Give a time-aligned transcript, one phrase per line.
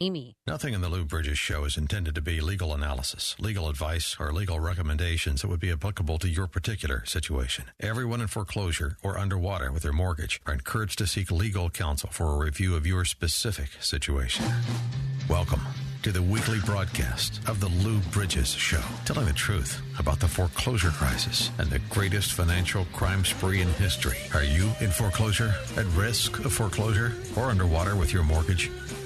[0.00, 0.36] Amy.
[0.46, 4.32] Nothing in the Lou Bridges show is intended to be legal analysis, legal advice, or
[4.32, 7.64] legal recommendations that would be applicable to your particular situation.
[7.80, 12.32] Everyone in foreclosure or underwater with their mortgage are encouraged to seek legal counsel for
[12.32, 14.44] a review of your specific situation.
[15.28, 15.62] Welcome
[16.04, 20.90] to the weekly broadcast of the Lou Bridges Show, telling the truth about the foreclosure
[20.90, 24.18] crisis and the greatest financial crime spree in history.
[24.32, 28.70] Are you in foreclosure, at risk of foreclosure, or underwater with your mortgage?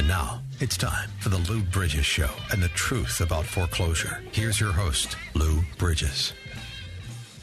[0.00, 4.22] And now, it's time for the Lou Bridges Show and the truth about foreclosure.
[4.32, 6.32] Here's your host, Lou Bridges.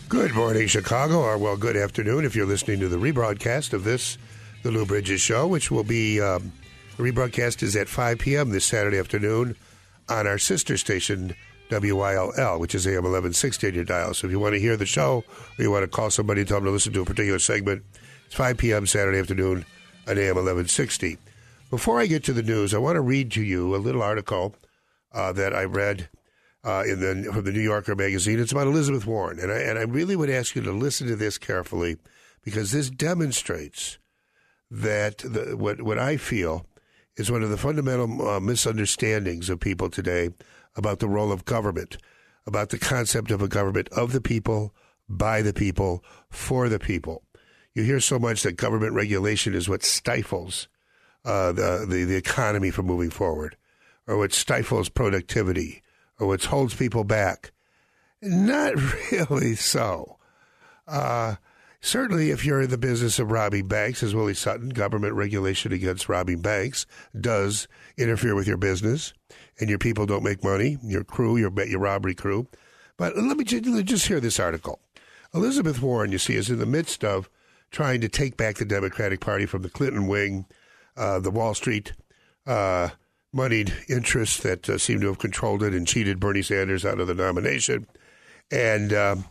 [0.10, 4.18] Good morning, Chicago, or well, good afternoon if you're listening to the rebroadcast of this,
[4.64, 6.52] the Lou Bridges Show, which will be, um,
[6.98, 8.50] rebroadcast is at 5 p.m.
[8.50, 9.56] this Saturday afternoon
[10.10, 11.36] on our sister station,
[11.70, 14.16] WYLL, which is AM 1160 on your dial.
[14.16, 15.24] So if you want to hear the show
[15.60, 17.84] or you want to call somebody and tell them to listen to a particular segment,
[18.26, 18.88] it's 5 p.m.
[18.88, 19.64] Saturday afternoon
[20.08, 21.20] on AM 1160.
[21.70, 24.56] Before I get to the news, I want to read to you a little article
[25.12, 26.10] uh, that I read
[26.64, 28.40] uh, in the from the New Yorker magazine.
[28.40, 31.18] It's about Elizabeth Warren, and I and I really would ask you to listen to
[31.18, 31.98] this carefully
[32.42, 34.00] because this demonstrates
[34.72, 36.66] that the, what what I feel
[37.18, 40.30] is one of the fundamental uh, misunderstandings of people today
[40.78, 41.98] about the role of government,
[42.46, 44.74] about the concept of a government of the people,
[45.10, 47.24] by the people, for the people.
[47.74, 50.70] You hear so much that government regulation is what stifles
[51.28, 53.58] uh, the, the, the economy from moving forward,
[54.08, 55.84] or what stifles productivity,
[56.20, 57.52] or what holds people back.
[58.22, 58.76] Not
[59.12, 60.18] really so.
[60.88, 61.36] Uh,
[61.82, 66.08] certainly, if you're in the business of robbing banks, as Willie Sutton, government regulation against
[66.08, 66.86] robbing banks
[67.20, 69.14] does interfere with your business,
[69.60, 72.48] and your people don't make money, your crew, your your robbery crew.
[72.96, 74.80] But let me just, just hear this article.
[75.34, 77.30] Elizabeth Warren, you see, is in the midst of
[77.70, 80.46] trying to take back the Democratic Party from the Clinton wing
[80.98, 81.94] the Wall Street
[82.46, 82.90] uh,
[83.34, 87.08] moneyed interests that uh, seem to have controlled it and cheated Bernie Sanders out of
[87.08, 87.88] the nomination.
[88.50, 89.26] And um,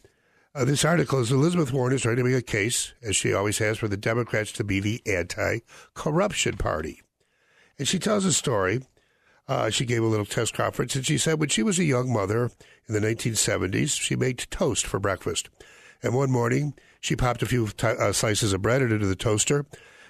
[0.55, 3.59] uh, this article is Elizabeth Warren is trying to make a case, as she always
[3.59, 5.61] has, for the Democrats to be the anti
[5.95, 7.03] corruption party.
[7.79, 8.83] And she tells a story.
[9.49, 12.13] Uh, she gave a little test conference, and she said when she was a young
[12.13, 12.51] mother
[12.89, 15.49] in the 1970s, she made toast for breakfast.
[16.03, 19.65] And one morning, she popped a few t- uh, slices of bread into the toaster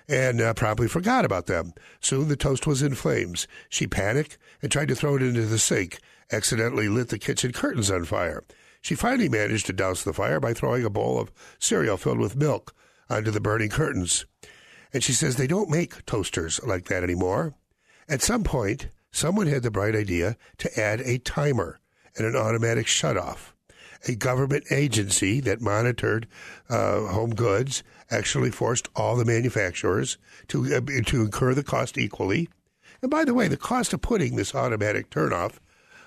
[0.08, 1.72] and uh, forgot about them.
[2.00, 3.48] Soon the toast was in flames.
[3.68, 5.98] She panicked and tried to throw it into the sink,
[6.30, 8.44] accidentally lit the kitchen curtains on fire.
[8.80, 12.36] She finally managed to douse the fire by throwing a bowl of cereal filled with
[12.36, 12.74] milk
[13.10, 14.26] onto the burning curtains.
[14.92, 17.54] And she says they don't make toasters like that anymore.
[18.08, 21.80] At some point, someone had the bright idea to add a timer
[22.16, 23.55] and an automatic shutoff.
[24.08, 26.28] A government agency that monitored
[26.68, 30.18] uh, home goods actually forced all the manufacturers
[30.48, 32.48] to uh, to incur the cost equally.
[33.02, 35.58] And by the way, the cost of putting this automatic turnoff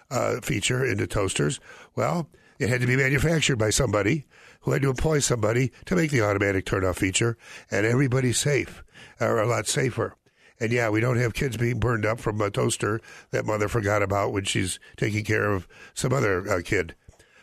[0.09, 1.59] uh, feature into toasters,
[1.95, 4.25] well, it had to be manufactured by somebody
[4.61, 7.37] who had to employ somebody to make the automatic turnoff feature,
[7.71, 8.83] and everybody's safe,
[9.19, 10.15] or a lot safer.
[10.59, 12.99] And yeah, we don't have kids being burned up from a toaster
[13.31, 16.95] that mother forgot about when she's taking care of some other uh, kid.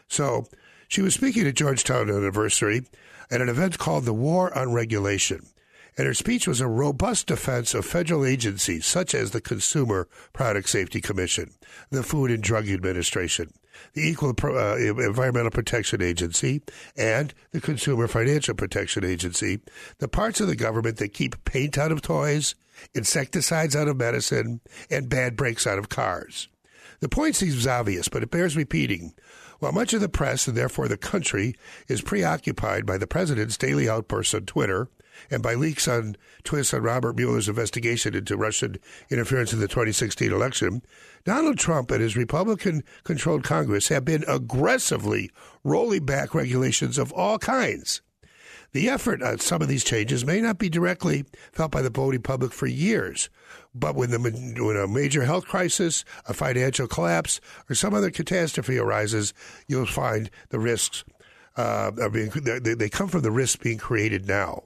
[0.08, 0.46] So
[0.88, 2.86] she was speaking at Georgetown University
[3.30, 5.46] at an event called the War on Regulation.
[5.98, 10.68] And her speech was a robust defense of federal agencies such as the Consumer Product
[10.68, 11.52] Safety Commission,
[11.90, 13.50] the Food and Drug Administration,
[13.94, 16.60] the Equal uh, Environmental Protection Agency,
[16.98, 19.60] and the Consumer Financial Protection Agency,
[19.98, 22.54] the parts of the government that keep paint out of toys,
[22.94, 26.48] insecticides out of medicine, and bad brakes out of cars.
[27.00, 29.14] The point seems obvious, but it bears repeating.
[29.58, 31.54] While much of the press, and therefore the country,
[31.88, 34.88] is preoccupied by the president's daily outbursts on Twitter
[35.30, 38.76] and by leaks on twists on Robert Mueller's investigation into Russian
[39.10, 40.82] interference in the 2016 election,
[41.24, 45.30] Donald Trump and his Republican controlled Congress have been aggressively
[45.64, 48.02] rolling back regulations of all kinds.
[48.72, 52.20] The effort on some of these changes may not be directly felt by the voting
[52.20, 53.30] public for years,
[53.78, 58.78] but when, the, when a major health crisis, a financial collapse, or some other catastrophe
[58.78, 59.34] arises,
[59.68, 61.04] you'll find the risks
[61.56, 64.64] uh, are being, they, they come from the risks being created now.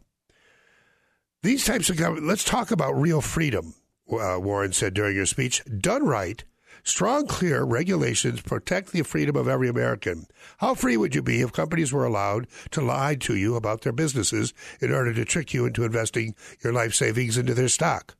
[1.42, 3.74] These types of government, let's talk about real freedom,
[4.12, 5.62] uh, Warren said during her speech.
[5.80, 6.44] Done right,
[6.82, 10.26] Strong, clear regulations protect the freedom of every American.
[10.58, 13.92] How free would you be if companies were allowed to lie to you about their
[13.92, 16.34] businesses in order to trick you into investing
[16.64, 18.16] your life savings into their stock?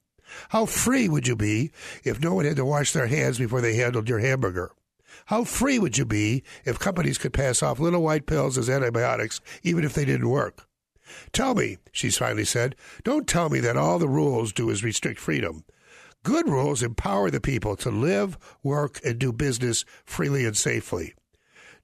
[0.51, 1.71] How free would you be
[2.05, 4.73] if no one had to wash their hands before they handled your hamburger?
[5.27, 9.41] How free would you be if companies could pass off little white pills as antibiotics
[9.63, 10.67] even if they didn't work?
[11.33, 15.19] Tell me, she finally said, don't tell me that all the rules do is restrict
[15.21, 15.65] freedom.
[16.23, 21.15] Good rules empower the people to live, work, and do business freely and safely.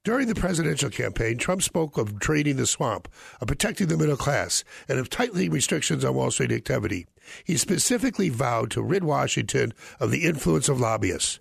[0.03, 3.09] During the presidential campaign, Trump spoke of draining the swamp,
[3.41, 7.07] of protecting the middle class, and of tightening restrictions on Wall Street activity.
[7.43, 11.39] He specifically vowed to rid Washington of the influence of lobbyists.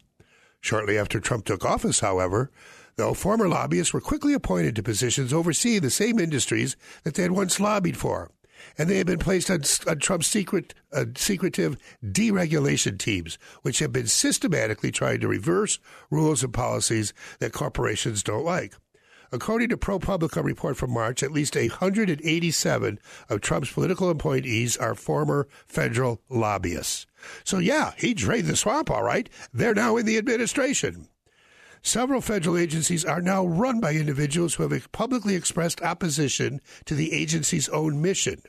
[0.61, 2.51] Shortly after Trump took office, however,
[2.97, 7.33] though former lobbyists were quickly appointed to positions overseeing the same industries that they had
[7.33, 8.31] once lobbied for
[8.79, 13.93] and they have been placed on, on Trump's secret, uh, secretive deregulation teams, which have
[13.93, 15.79] been systematically trying to reverse
[16.11, 18.75] rules and policies that corporations don't like.
[19.33, 25.49] According to ProPublica report from March, at least 187 of Trump's political appointees are former
[25.67, 27.07] federal lobbyists.
[27.45, 29.29] So yeah, he drained the swamp, all right.
[29.53, 31.09] They're now in the administration.
[31.83, 37.13] Several federal agencies are now run by individuals who have publicly expressed opposition to the
[37.13, 38.43] agency's own mission.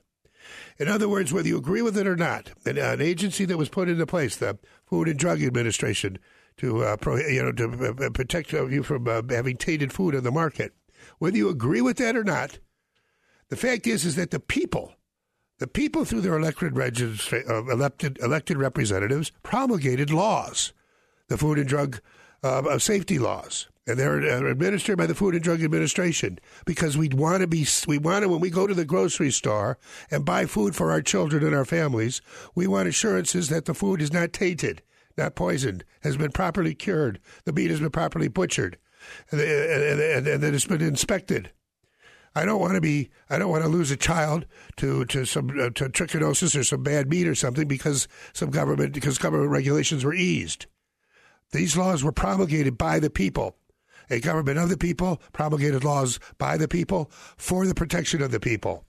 [0.79, 3.69] In other words, whether you agree with it or not, an, an agency that was
[3.69, 6.19] put into place, the Food and Drug Administration,
[6.57, 10.23] to uh, pro, you know to uh, protect you from uh, having tainted food on
[10.23, 10.73] the market,
[11.19, 12.59] whether you agree with that or not,
[13.49, 14.93] the fact is is that the people,
[15.59, 20.73] the people through their elected uh, elected elected representatives promulgated laws,
[21.27, 22.01] the Food and Drug
[22.43, 23.67] uh, Safety laws.
[23.89, 27.97] And they're administered by the Food and Drug Administration because we want to be we
[27.97, 29.77] want to when we go to the grocery store
[30.11, 32.21] and buy food for our children and our families,
[32.53, 34.81] we want assurances that the food is not tainted,
[35.17, 38.77] not poisoned, has been properly cured, the meat has been properly butchered,
[39.31, 41.51] and, and, and, and that it's been inspected.
[42.35, 43.09] I don't want to be.
[43.31, 46.83] I don't want to lose a child to to some uh, to trichinosis or some
[46.83, 50.67] bad meat or something because some government because government regulations were eased.
[51.51, 53.55] These laws were promulgated by the people
[54.09, 58.39] a government of the people, promulgated laws by the people for the protection of the
[58.39, 58.85] people,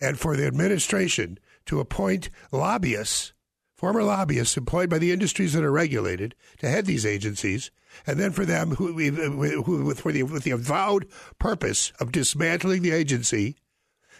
[0.00, 3.32] and for the administration to appoint lobbyists,
[3.80, 7.70] former lobbyists employed by the industries that are regulated to head these agencies,
[8.06, 11.06] and then for them who, who with, the, with the avowed
[11.38, 13.56] purpose of dismantling the agency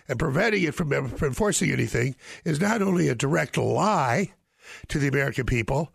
[0.09, 4.33] and preventing it from, enforcing anything is not only a direct lie
[4.89, 5.93] to the American people,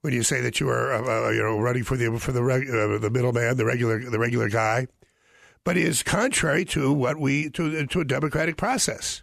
[0.00, 2.42] when you say that you are, uh, uh, you know, running for the for the
[2.42, 4.86] uh, the middleman, the regular the regular guy,
[5.62, 9.22] but is contrary to what we to to a democratic process.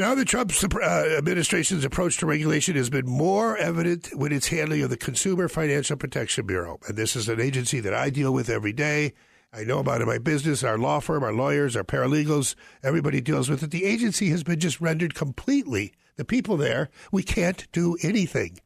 [0.00, 4.80] Now, the Trump uh, administration's approach to regulation has been more evident with its handling
[4.80, 8.48] of the Consumer Financial Protection Bureau, and this is an agency that I deal with
[8.48, 9.12] every day.
[9.52, 13.20] I know about it in my business, our law firm, our lawyers, our paralegals, everybody
[13.20, 13.72] deals with it.
[13.72, 15.92] The agency has been just rendered completely.
[16.16, 18.58] The people there, we can't do anything.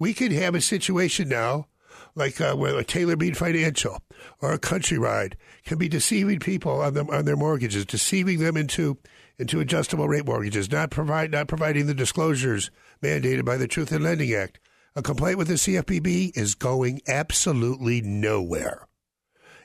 [0.00, 1.68] We could have a situation now
[2.16, 4.02] like uh, where a Taylor Bean Financial
[4.40, 5.34] or a Countrywide
[5.64, 8.98] can be deceiving people on them on their mortgages, deceiving them into
[9.38, 12.70] into adjustable rate mortgages, not provide not providing the disclosures
[13.02, 14.60] mandated by the Truth in Lending Act.
[14.94, 18.88] A complaint with the CFPB is going absolutely nowhere.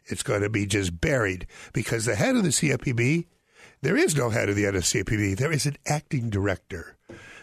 [0.06, 3.28] It's going to be just buried because the head of the CFPB,
[3.82, 5.38] there is no head of the CFPB.
[5.38, 6.98] There is an acting director,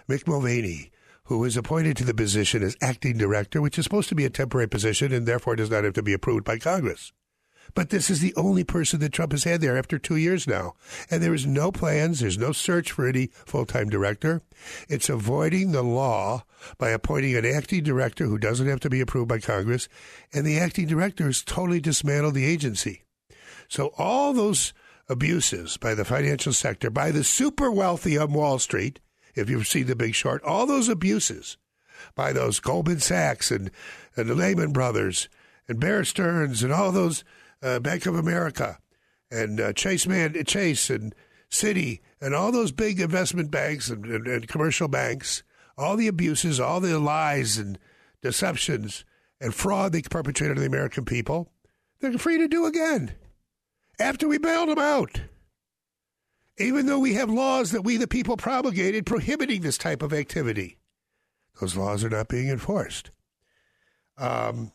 [0.08, 0.90] Mick Mulvaney
[1.28, 4.30] who is appointed to the position as acting director, which is supposed to be a
[4.30, 7.12] temporary position and therefore does not have to be approved by Congress.
[7.74, 10.74] But this is the only person that Trump has had there after two years now.
[11.10, 14.42] And there is no plans, there's no search for any full time director.
[14.88, 16.44] It's avoiding the law
[16.78, 19.88] by appointing an acting director who doesn't have to be approved by Congress.
[20.32, 23.02] And the acting director has totally dismantled the agency.
[23.68, 24.72] So all those
[25.08, 29.00] abuses by the financial sector, by the super wealthy on Wall Street,
[29.34, 31.56] if you've seen The Big Short, all those abuses
[32.14, 33.70] by those Goldman Sachs and,
[34.16, 35.28] and the Lehman Brothers
[35.68, 37.24] and Bear Stearns and all those
[37.62, 38.78] uh, Bank of America
[39.30, 41.14] and uh, Chase Man Chase and
[41.50, 45.42] Citi and all those big investment banks and, and, and commercial banks,
[45.76, 47.78] all the abuses, all the lies and
[48.22, 49.04] deceptions
[49.40, 51.50] and fraud they perpetrated on the American people,
[52.00, 53.12] they're free to do again
[54.00, 55.20] after we bailed them out
[56.58, 60.78] even though we have laws that we, the people, promulgated prohibiting this type of activity.
[61.60, 63.10] Those laws are not being enforced.
[64.16, 64.72] Um,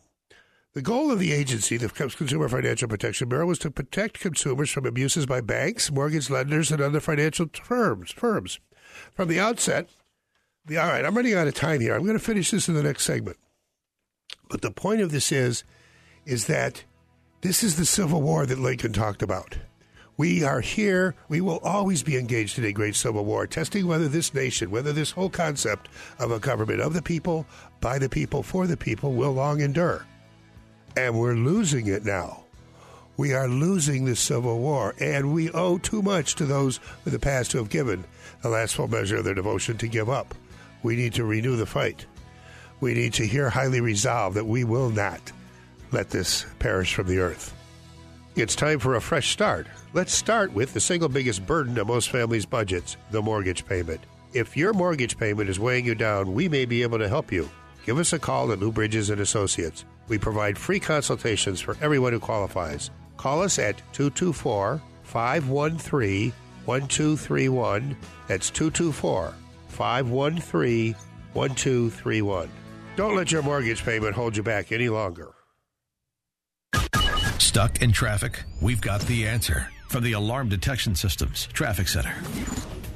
[0.74, 4.86] the goal of the agency, the Consumer Financial Protection Bureau, was to protect consumers from
[4.86, 8.10] abuses by banks, mortgage lenders, and other financial firms.
[8.10, 8.58] Firms.
[9.14, 9.88] From the outset,
[10.66, 11.94] the, all right, I'm running out of time here.
[11.94, 13.36] I'm going to finish this in the next segment.
[14.50, 15.62] But the point of this is,
[16.26, 16.84] is that
[17.42, 19.58] this is the Civil War that Lincoln talked about.
[20.16, 21.14] We are here.
[21.28, 24.92] We will always be engaged in a great civil war, testing whether this nation, whether
[24.92, 25.88] this whole concept
[26.18, 27.46] of a government of the people,
[27.80, 30.06] by the people, for the people will long endure.
[30.96, 32.44] And we're losing it now.
[33.16, 37.18] We are losing the Civil War, and we owe too much to those of the
[37.18, 38.04] past who have given
[38.42, 40.34] the last full measure of their devotion to give up.
[40.82, 42.06] We need to renew the fight.
[42.80, 45.32] We need to hear highly resolved that we will not
[45.92, 47.54] let this perish from the earth.
[48.34, 49.68] It's time for a fresh start.
[49.92, 54.00] Let's start with the single biggest burden of most families' budgets the mortgage payment.
[54.32, 57.48] If your mortgage payment is weighing you down, we may be able to help you.
[57.86, 59.84] Give us a call at Lou Bridges and Associates.
[60.08, 62.90] We provide free consultations for everyone who qualifies.
[63.16, 66.32] Call us at 224 513
[66.64, 67.96] 1231.
[68.26, 69.34] That's 224
[69.68, 70.94] 513
[71.32, 72.50] 1231.
[72.96, 75.32] Don't let your mortgage payment hold you back any longer.
[77.38, 78.42] Stuck in traffic?
[78.60, 82.14] We've got the answer from the Alarm Detection Systems Traffic Center.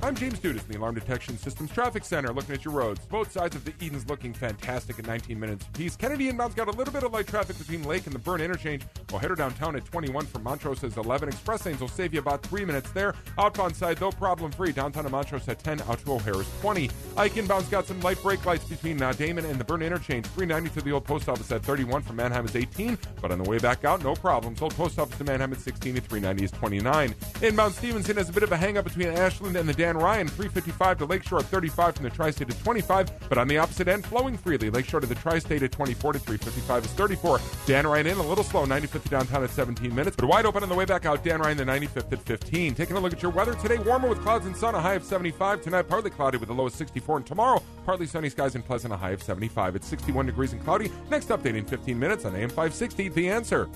[0.00, 3.04] I'm James Dudas in the Alarm Detection Systems Traffic Center, looking at your roads.
[3.06, 5.96] Both sides of the Edens looking fantastic at 19 minutes apiece.
[5.96, 8.84] Kennedy inbound's got a little bit of light traffic between Lake and the Byrne interchange.
[9.12, 11.28] O'Hare downtown at 21 from Montrose is 11.
[11.28, 13.12] Express lanes will save you about three minutes there.
[13.38, 14.70] Outbound side, though, problem free.
[14.70, 16.88] Downtown to Montrose at 10, out to O'Hare is 20.
[17.16, 20.26] Ike inbound's got some light brake lights between uh, Damen and the Byrne interchange.
[20.26, 23.50] 390 to the old post office at 31 from Mannheim is 18, but on the
[23.50, 24.62] way back out, no problems.
[24.62, 27.14] Old post office to Mannheim at 16 and 390 is 29.
[27.42, 30.28] Inbound Stevenson has a bit of a hang up between Ashland and the Dan Ryan.
[30.28, 33.88] 355 to Lakeshore at 35 from the Tri State at 25, but on the opposite
[33.88, 34.68] end, flowing freely.
[34.68, 37.40] Lakeshore to the Tri State at 24 to 355 is 34.
[37.64, 40.68] Dan Ryan in a little slow, 95th downtown at 17 minutes, but wide open on
[40.68, 41.24] the way back out.
[41.24, 42.74] Dan Ryan the 95th at 15.
[42.74, 45.04] Taking a look at your weather today, warmer with clouds and sun, a high of
[45.04, 45.62] 75.
[45.62, 48.92] Tonight, partly cloudy with a low of 64, and tomorrow, partly sunny skies and pleasant,
[48.92, 49.74] a high of 75.
[49.74, 50.92] It's 61 degrees and cloudy.
[51.08, 53.08] Next update in 15 minutes on AM 560.
[53.08, 53.70] The answer.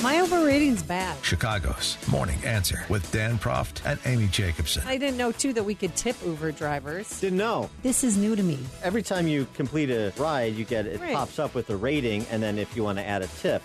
[0.00, 1.16] My overrating's bad.
[1.24, 4.84] Chicago's Morning Answer with Dan Proft and Amy Jacobson.
[4.86, 7.08] I didn't know, too, that we could tip Uber drivers.
[7.20, 7.68] Didn't know.
[7.82, 8.60] This is new to me.
[8.84, 11.14] Every time you complete a ride, you get it Right.
[11.16, 13.60] pops up with a rating, and then if you want to add a tip,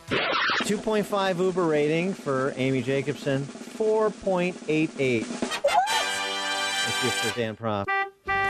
[0.63, 3.45] 2.5 Uber rating for Amy Jacobson,
[3.77, 5.25] 4.88.
[6.85, 7.85] This is for Dan Proft.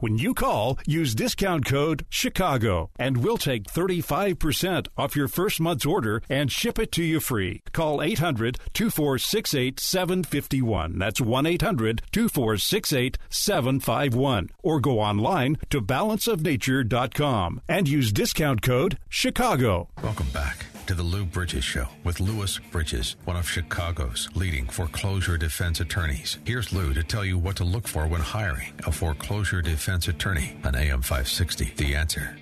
[0.00, 5.84] When you call, use discount code CHICAGO and we'll take 35% off your first month's
[5.84, 7.62] order and ship it to you free.
[7.72, 10.98] Call 800 2468 751.
[11.00, 14.50] That's 1 800 2468 751.
[14.62, 19.88] Or go online to balanceofnature.com and use discount code CHICAGO.
[20.00, 25.36] Welcome back to the Lou Bridges Show with Louis Bridges, one of Chicago's leading foreclosure
[25.36, 26.38] defense attorneys.
[26.46, 30.56] Here's Lou to tell you what to look for when hiring a foreclosure defense attorney
[30.64, 31.74] on AM 560.
[31.76, 32.38] The answer.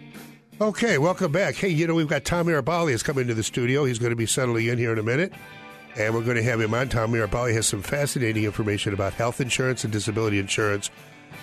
[0.61, 1.57] Okay, welcome back.
[1.57, 3.85] Hey, you know, we've got Tom Mirabali has come into the studio.
[3.85, 5.33] He's going to be settling in here in a minute.
[5.97, 6.89] And we're going to have him on.
[6.89, 10.89] Tom Mirabali has some fascinating information about health insurance and disability insurance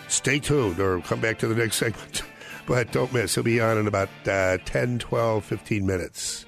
[0.07, 2.24] stay tuned or come back to the next segment.
[2.65, 3.36] But don't miss.
[3.36, 6.45] He'll be on in about uh, 10, 12, 15 minutes.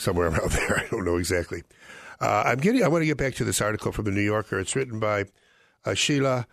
[0.00, 0.78] Somewhere around there.
[0.78, 1.62] I don't know exactly.
[2.20, 2.82] Uh, I'm getting.
[2.82, 4.58] I want to get back to this article from the New Yorker.
[4.58, 5.22] It's written by
[5.84, 6.46] uh, Sheelah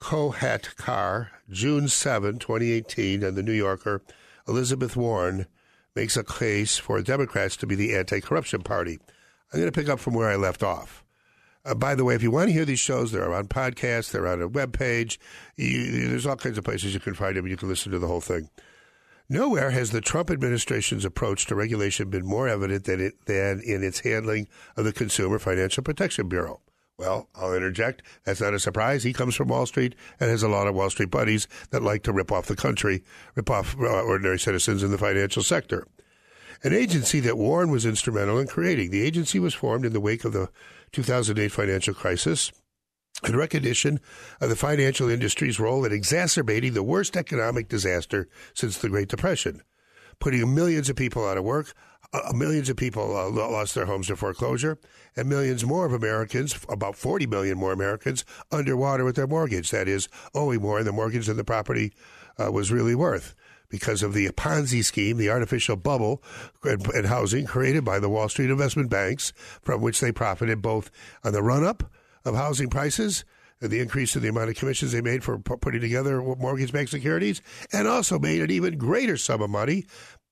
[0.00, 4.02] Kolhatkar, June 7, 2018, and the New Yorker.
[4.48, 5.46] Elizabeth Warren
[5.94, 8.98] makes a case for Democrats to be the anti-corruption party.
[9.52, 11.04] I'm going to pick up from where I left off.
[11.64, 14.26] Uh, by the way, if you want to hear these shows, they're on podcasts, they're
[14.26, 15.20] on a web page.
[15.56, 17.46] There's all kinds of places you can find them.
[17.46, 18.48] You can listen to the whole thing.
[19.32, 23.82] Nowhere has the Trump administration's approach to regulation been more evident than, it, than in
[23.82, 24.46] its handling
[24.76, 26.60] of the Consumer Financial Protection Bureau.
[26.98, 28.02] Well, I'll interject.
[28.24, 29.04] That's not a surprise.
[29.04, 32.02] He comes from Wall Street and has a lot of Wall Street buddies that like
[32.02, 35.86] to rip off the country, rip off uh, ordinary citizens in the financial sector.
[36.62, 38.90] An agency that Warren was instrumental in creating.
[38.90, 40.50] The agency was formed in the wake of the
[40.92, 42.52] 2008 financial crisis
[43.26, 44.00] in recognition
[44.40, 49.62] of the financial industry's role in exacerbating the worst economic disaster since the Great Depression,
[50.18, 51.72] putting millions of people out of work.
[52.12, 54.78] Uh, millions of people uh, lost their homes to foreclosure,
[55.16, 59.70] and millions more of Americans, about 40 million more Americans, underwater with their mortgage.
[59.70, 61.92] That is, owing more than the mortgage than the property
[62.38, 63.34] uh, was really worth
[63.70, 66.22] because of the Ponzi scheme, the artificial bubble
[66.94, 70.90] in housing created by the Wall Street investment banks, from which they profited both
[71.24, 71.82] on the run up
[72.24, 73.24] of housing prices
[73.60, 77.40] the increase in the amount of commissions they made for putting together mortgage-backed securities,
[77.72, 79.86] and also made an even greater sum of money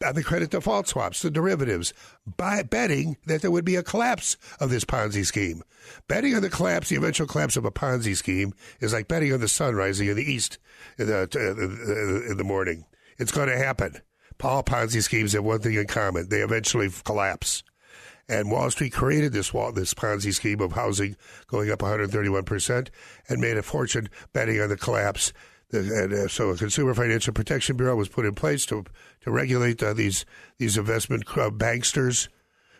[0.04, 1.92] on the credit default swaps, the derivatives,
[2.37, 5.62] by betting that there would be a collapse of this Ponzi scheme.
[6.09, 9.40] Betting on the collapse, the eventual collapse of a Ponzi scheme, is like betting on
[9.40, 10.59] the sun rising in the east
[10.99, 12.85] in the, in the morning.
[13.18, 14.00] It's going to happen.
[14.42, 17.62] All Ponzi schemes have one thing in common: they eventually collapse.
[18.31, 21.17] And Wall Street created this this Ponzi scheme of housing
[21.49, 22.89] going up 131 percent
[23.29, 25.33] and made a fortune betting on the collapse.
[25.73, 28.85] And uh, so, a Consumer Financial Protection Bureau was put in place to
[29.23, 30.25] to regulate uh, these
[30.59, 32.29] these investment uh, banksters,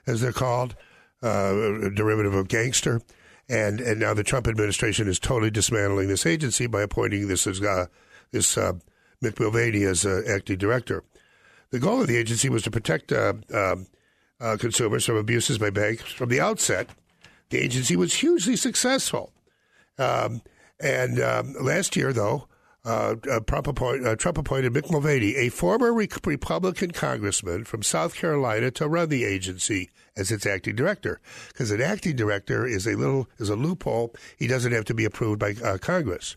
[0.07, 0.77] as they're called,
[1.21, 1.51] uh,
[1.95, 3.01] derivative of gangster.
[3.49, 7.61] And and now the Trump administration is totally dismantling this agency by appointing this as
[7.61, 7.87] uh,
[8.31, 8.75] this uh,
[9.21, 11.03] Mick Mulvaney as acting director.
[11.71, 13.43] The goal of the agency was to protect um,
[14.40, 16.88] uh, consumers from abuses by banks from the outset.
[17.50, 19.33] The agency was hugely successful.
[19.98, 20.42] Um,
[20.79, 22.48] and um, last year, though,
[22.85, 27.83] uh, uh, Trump, appoint, uh, Trump, appointed Mick Mulvaney, a former Re- Republican congressman from
[27.83, 31.20] South Carolina, to run the agency as its acting director.
[31.48, 35.05] Because an acting director is a little is a loophole; he doesn't have to be
[35.05, 36.37] approved by uh, Congress.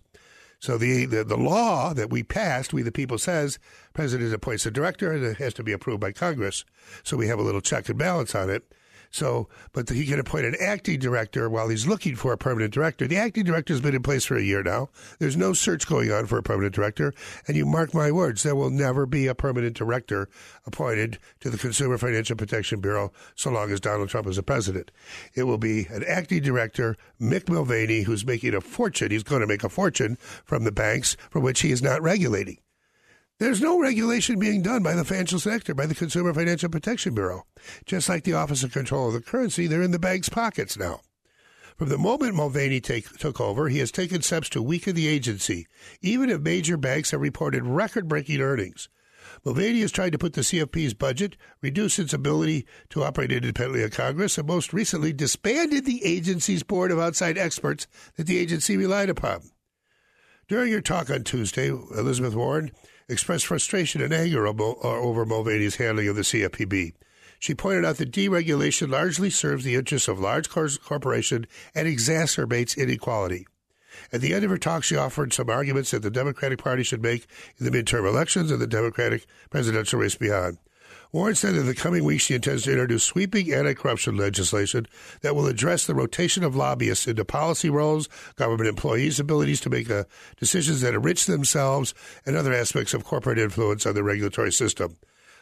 [0.64, 3.60] So the, the, the law that we passed, we the people says,
[3.94, 6.64] president appoints a director and it has to be approved by Congress.
[7.04, 8.74] So we have a little check and balance on it.
[9.14, 13.08] So, but he can appoint an acting director while he's looking for a permanent director.
[13.08, 14.90] The acting director has been in place for a year now.
[15.20, 17.14] There's no search going on for a permanent director.
[17.48, 20.30] And you mark my words, there will never be a permanent director
[20.66, 24.90] appointed to the Consumer Financial Protection Bureau so long as Donald Trump is a president.
[25.36, 29.12] It will be an acting director, Mick Mulvaney, who's making a fortune.
[29.12, 32.58] He's going to make a fortune from the banks from which he is not regulating.
[33.44, 37.44] There's no regulation being done by the financial sector, by the Consumer Financial Protection Bureau.
[37.86, 41.02] Just like the Office of Control of the Currency, they're in the bank's pockets now.
[41.76, 45.68] From the moment Mulvaney take, took over, he has taken steps to weaken the agency,
[46.02, 48.88] even if major banks have reported record breaking earnings.
[49.44, 53.92] Mulvaney has tried to put the CFP's budget, reduce its ability to operate independently of
[53.92, 59.10] Congress, and most recently disbanded the agency's board of outside experts that the agency relied
[59.10, 59.42] upon.
[60.48, 62.72] During her talk on Tuesday, Elizabeth Warren
[63.14, 66.94] expressed frustration and anger uh, over Mulvaney's handling of the CFPB.
[67.40, 71.46] She pointed out that deregulation largely serves the interests of large corporations
[71.76, 73.48] and exacerbates inequality.
[74.12, 77.02] At the end of her talk, she offered some arguments that the Democratic Party should
[77.02, 80.58] make in the midterm elections and the Democratic presidential race beyond.
[81.14, 84.88] Warren said in the coming weeks she intends to introduce sweeping anti corruption legislation
[85.22, 89.92] that will address the rotation of lobbyists into policy roles, government employees' abilities to make
[89.92, 90.06] uh,
[90.40, 91.94] decisions that enrich themselves,
[92.26, 94.98] and other aspects of corporate influence on the regulatory system.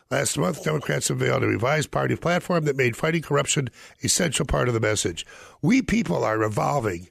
[0.09, 3.69] Last month, Democrats unveiled a revised party platform that made fighting corruption
[4.03, 5.25] a central part of the message.
[5.61, 7.07] We people are evolving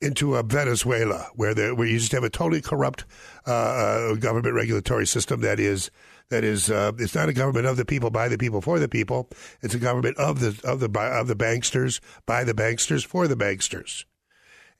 [0.00, 3.04] into a Venezuela where, where you just have a totally corrupt
[3.46, 5.92] uh, uh, government regulatory system that is
[6.32, 8.88] that is uh, it's not a government of the people by the people for the
[8.88, 9.28] people.
[9.60, 13.36] It's a government of the of the of the banksters by the banksters for the
[13.36, 14.04] banksters,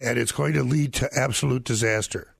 [0.00, 2.34] and it's going to lead to absolute disaster.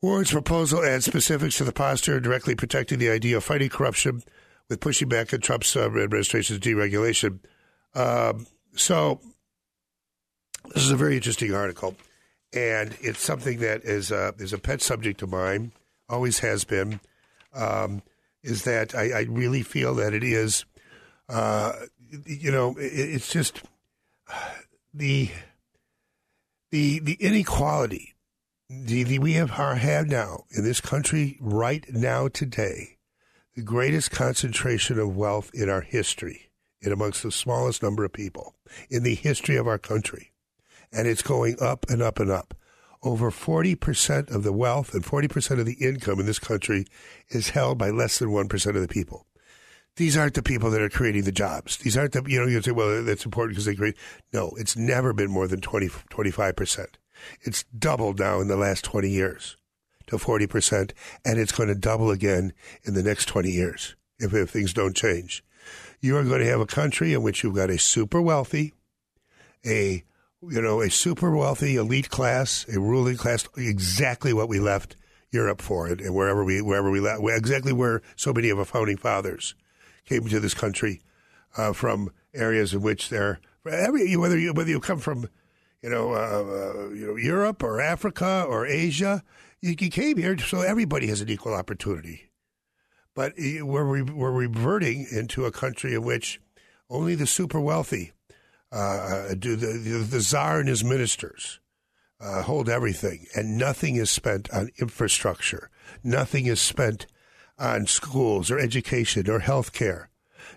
[0.00, 4.22] Warren's proposal adds specifics to the posture directly protecting the idea of fighting corruption
[4.68, 7.40] with pushing back on Trump's uh, administration's deregulation.
[7.94, 9.20] Um, so,
[10.72, 11.96] this is a very interesting article.
[12.54, 15.72] and it's something that is a, is a pet subject of mine,
[16.08, 17.00] always has been.
[17.54, 18.02] Um,
[18.42, 20.64] is that I, I, really feel that it is,
[21.28, 21.72] uh,
[22.24, 23.62] you know, it, it's just
[24.94, 25.30] the
[26.70, 28.14] the the inequality
[28.70, 32.98] the, the, we have have now in this country right now today
[33.54, 38.54] the greatest concentration of wealth in our history in amongst the smallest number of people
[38.88, 40.32] in the history of our country.
[40.92, 42.54] And it's going up and up and up
[43.02, 46.86] over 40% of the wealth and 40% of the income in this country
[47.28, 49.26] is held by less than 1% of the people.
[49.96, 51.76] These aren't the people that are creating the jobs.
[51.78, 53.96] These aren't the, you know, you say, well, that's important because they create.
[54.32, 56.86] No, it's never been more than 20, 25%.
[57.42, 59.56] It's doubled now in the last 20 years
[60.06, 60.92] to 40%,
[61.24, 62.52] and it's going to double again
[62.84, 65.44] in the next 20 years if, if things don't change.
[66.00, 68.74] You are going to have a country in which you've got a super wealthy,
[69.66, 70.04] a
[70.42, 74.96] you know, a super wealthy elite class, a ruling class, exactly what we left
[75.30, 78.96] Europe for, and, wherever we wherever we left, exactly where so many of our founding
[78.96, 79.54] fathers
[80.06, 81.00] came to this country
[81.56, 85.28] uh, from areas in which they're every whether you whether you come from
[85.82, 89.22] you know uh, uh, you know Europe or Africa or Asia,
[89.60, 92.30] you, you, came here so everybody has an equal opportunity.
[93.14, 96.40] But we're we're reverting into a country in which
[96.88, 98.12] only the super wealthy
[98.72, 101.60] uh, do the, the, the czar and his ministers
[102.20, 105.70] uh, hold everything, and nothing is spent on infrastructure.
[106.02, 107.06] Nothing is spent
[107.58, 110.10] on schools or education or health care.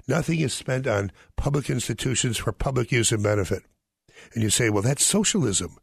[0.08, 3.64] Nothing is spent on public institutions for public use and benefit.
[4.34, 5.78] And you say, well, that's socialism.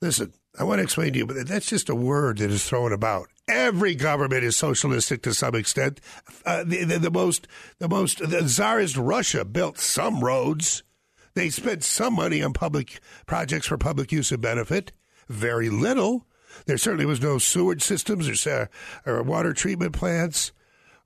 [0.00, 2.92] Listen, I want to explain to you, but that's just a word that is thrown
[2.92, 3.28] about.
[3.48, 6.00] Every government is socialistic to some extent.
[6.46, 7.46] Uh, the, the, the, most,
[7.78, 10.82] the most, the czarist Russia built some roads.
[11.34, 14.92] They spent some money on public projects for public use and benefit.
[15.28, 16.26] Very little.
[16.66, 18.70] There certainly was no sewage systems or,
[19.04, 20.52] or water treatment plants,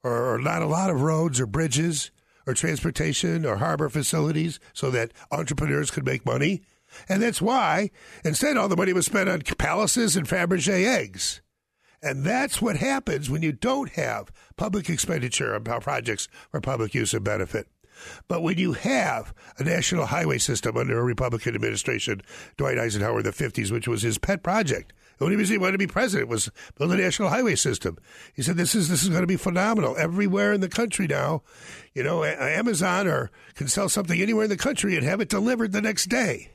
[0.02, 2.10] or, or not a lot of roads or bridges
[2.46, 6.62] or transportation or harbor facilities so that entrepreneurs could make money.
[7.08, 7.90] And that's why
[8.24, 11.40] instead all the money was spent on palaces and Fabergé eggs.
[12.02, 17.12] And that's what happens when you don't have public expenditure on projects for public use
[17.12, 17.68] and benefit.
[18.28, 22.22] But when you have a national highway system under a Republican administration,
[22.56, 25.72] Dwight Eisenhower in the 50s, which was his pet project, the only reason he wanted
[25.72, 27.98] to be president was build a national highway system.
[28.34, 31.42] He said, "This is this is going to be phenomenal everywhere in the country now.
[31.92, 35.72] You know, Amazon or can sell something anywhere in the country and have it delivered
[35.72, 36.52] the next day."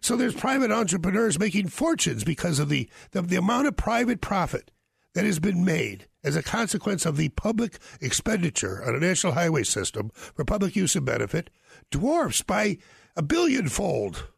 [0.00, 4.70] So there's private entrepreneurs making fortunes because of the, the, the amount of private profit
[5.14, 9.62] that has been made as a consequence of the public expenditure on a national highway
[9.62, 11.50] system for public use and benefit
[11.90, 12.78] dwarfs by
[13.16, 14.28] a billionfold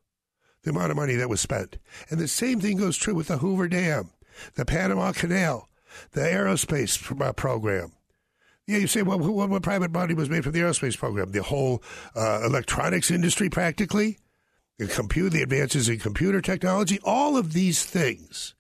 [0.62, 1.78] the amount of money that was spent.
[2.10, 4.10] And the same thing goes true with the Hoover Dam,
[4.54, 5.68] the Panama Canal,
[6.12, 7.92] the aerospace uh, program.
[8.66, 11.32] Yeah, you say, well, what, what private money was made for the aerospace program?
[11.32, 11.82] The whole
[12.14, 14.18] uh, electronics industry, practically,
[14.78, 18.54] the compute, the advances in computer technology, all of these things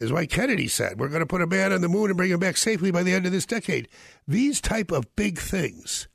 [0.00, 2.30] is why Kennedy said we're going to put a man on the moon and bring
[2.30, 3.88] him back safely by the end of this decade.
[4.26, 6.08] These type of big things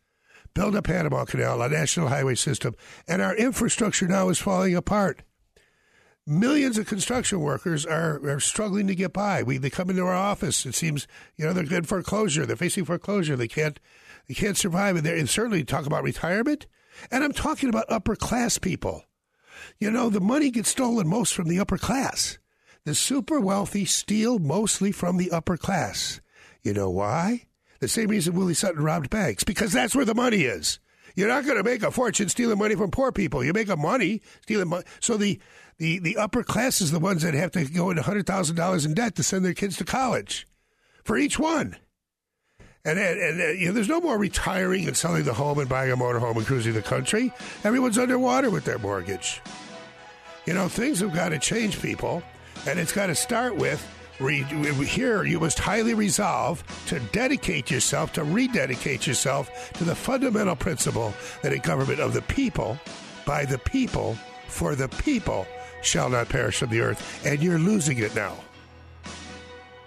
[0.53, 2.75] build a Panama Canal, a national highway system,
[3.07, 5.23] and our infrastructure now is falling apart.
[6.27, 9.41] Millions of construction workers are, are struggling to get by.
[9.41, 10.65] We they come into our office.
[10.65, 12.45] It seems you know they're in foreclosure.
[12.45, 13.35] They're facing foreclosure.
[13.35, 13.79] They can't
[14.27, 14.95] they can't survive.
[14.95, 16.67] And, and certainly talk about retirement.
[17.09, 19.03] And I'm talking about upper class people.
[19.79, 22.37] You know the money gets stolen most from the upper class.
[22.83, 26.19] The super wealthy steal mostly from the upper class.
[26.63, 27.45] You know why?
[27.79, 30.79] The same reason Willie Sutton robbed banks, because that's where the money is.
[31.15, 33.43] You're not going to make a fortune stealing money from poor people.
[33.43, 34.85] You make a money stealing money.
[34.99, 35.39] So the,
[35.77, 39.15] the, the upper class is the ones that have to go into $100,000 in debt
[39.15, 40.47] to send their kids to college
[41.03, 41.75] for each one.
[42.83, 45.69] And, and, and uh, you know, there's no more retiring and selling the home and
[45.69, 47.31] buying a motorhome and cruising the country.
[47.63, 49.39] Everyone's underwater with their mortgage.
[50.47, 52.23] You know, things have got to change, people.
[52.67, 53.85] And it's got to start with
[54.27, 61.13] here you must highly resolve to dedicate yourself, to rededicate yourself to the fundamental principle
[61.41, 62.77] that a government of the people,
[63.25, 64.15] by the people,
[64.47, 65.47] for the people,
[65.81, 67.25] shall not perish from the earth.
[67.25, 68.37] And you're losing it now.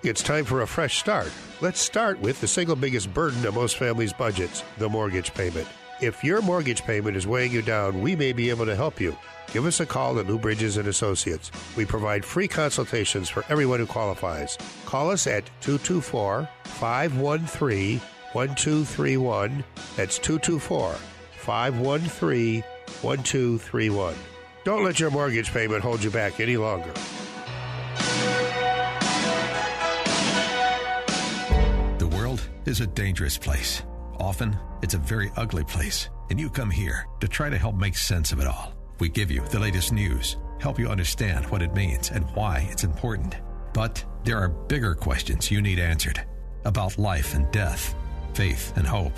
[0.02, 1.30] It's time for a fresh start.
[1.60, 5.68] Let's start with the single biggest burden of most families' budgets the mortgage payment.
[6.02, 9.16] If your mortgage payment is weighing you down, we may be able to help you.
[9.52, 11.50] Give us a call at Lou Bridges and Associates.
[11.76, 14.58] We provide free consultations for everyone who qualifies.
[14.86, 18.00] Call us at 224 513
[18.32, 19.64] 1231.
[19.96, 20.94] That's 224
[21.32, 22.62] 513
[23.02, 24.14] 1231.
[24.64, 26.92] Don't let your mortgage payment hold you back any longer.
[31.98, 33.82] The world is a dangerous place.
[34.18, 37.96] Often, it's a very ugly place, and you come here to try to help make
[37.96, 38.73] sense of it all.
[38.98, 42.84] We give you the latest news, help you understand what it means and why it's
[42.84, 43.36] important.
[43.72, 46.22] But there are bigger questions you need answered
[46.64, 47.94] about life and death,
[48.34, 49.12] faith and hope.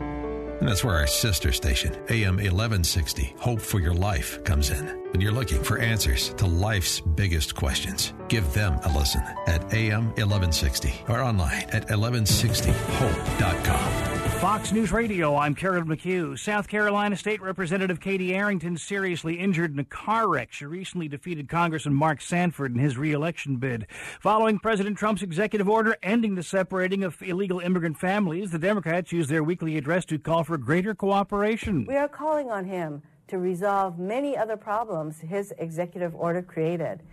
[0.00, 4.86] And that's where our sister station, AM 1160, Hope for Your Life, comes in.
[5.10, 10.10] When you're looking for answers to life's biggest questions, give them a listen at AM
[10.10, 14.21] 1160 or online at 1160hope.com.
[14.42, 16.36] Fox News Radio, I'm Carol McHugh.
[16.36, 20.52] South Carolina State Representative Katie Arrington seriously injured in a car wreck.
[20.52, 23.86] She recently defeated Congressman Mark Sanford in his reelection bid.
[24.20, 29.30] Following President Trump's executive order ending the separating of illegal immigrant families, the Democrats used
[29.30, 31.86] their weekly address to call for greater cooperation.
[31.86, 37.04] We are calling on him to resolve many other problems his executive order created.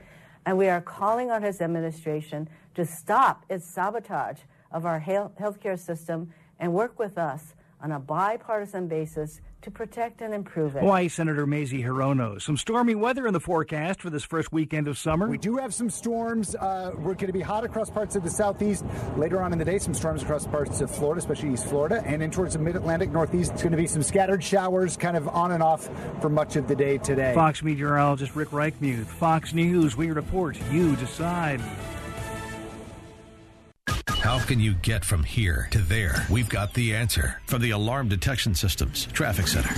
[0.48, 4.40] And we are calling on his administration to stop its sabotage
[4.72, 10.22] of our health care system and work with us on a bipartisan basis to protect
[10.22, 10.80] and improve it.
[10.80, 12.42] Hawaii Senator Mazie Hirono.
[12.42, 15.28] Some stormy weather in the forecast for this first weekend of summer.
[15.28, 16.56] We do have some storms.
[16.56, 18.86] Uh, we're going to be hot across parts of the southeast.
[19.18, 22.24] Later on in the day, some storms across parts of Florida, especially East Florida, and
[22.24, 23.52] in towards the mid Atlantic, Northeast.
[23.52, 25.90] It's going to be some scattered showers, kind of on and off
[26.22, 27.34] for much of the day today.
[27.34, 29.08] Fox meteorologist Rick Reichmuth.
[29.08, 31.62] Fox News, we report, you decide.
[34.08, 36.26] How can you get from here to there?
[36.30, 39.74] We've got the answer from the Alarm Detection Systems Traffic Center.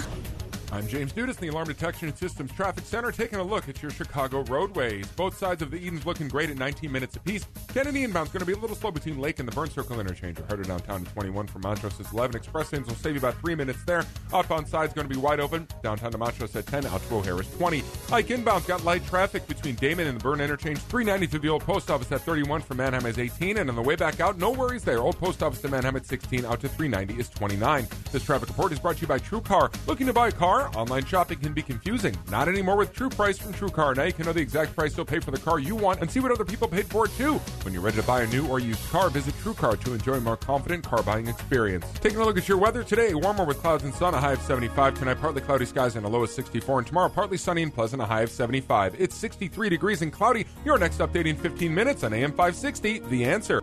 [0.73, 3.81] I'm James Dudas in the Alarm Detection and Systems Traffic Center, taking a look at
[3.81, 5.05] your Chicago roadways.
[5.17, 7.45] Both sides of the Edens looking great at 19 minutes apiece.
[7.73, 9.99] Kennedy inbound is going to be a little slow between Lake and the Byrne Circle
[9.99, 10.39] interchange.
[10.39, 12.37] O'Hare downtown to 21 from Montrose is 11.
[12.37, 14.05] Express lanes will save you about three minutes there.
[14.33, 15.67] Outbound side is going to be wide open.
[15.83, 16.85] Downtown to Montrose at 10.
[16.85, 17.83] Out to O'Hare is 20.
[18.13, 20.79] Ike inbound's got light traffic between Damen and the Byrne interchange.
[20.79, 23.57] 390 to the Old Post Office at 31 from Mannheim is 18.
[23.57, 24.99] And on the way back out, no worries there.
[24.99, 26.45] Old Post Office to Mannheim at 16.
[26.45, 27.87] Out to 390 is 29.
[28.13, 29.75] This traffic report is brought to you by TrueCar.
[29.85, 30.60] Looking to buy a car?
[30.75, 32.15] Online shopping can be confusing.
[32.29, 33.95] Not anymore with True Price from TrueCar.
[33.95, 36.09] Now you can know the exact price you'll pay for the car you want and
[36.09, 37.35] see what other people paid for it too.
[37.63, 40.21] When you're ready to buy a new or used car, visit TrueCar to enjoy a
[40.21, 41.85] more confident car buying experience.
[41.99, 44.41] Taking a look at your weather today, warmer with clouds and sun, a high of
[44.41, 44.95] 75.
[44.95, 46.79] Tonight, partly cloudy skies and a low of 64.
[46.79, 48.95] And tomorrow, partly sunny and pleasant, a high of 75.
[48.99, 50.45] It's 63 degrees and cloudy.
[50.65, 52.99] Your next update in 15 minutes on AM 560.
[52.99, 53.61] The answer.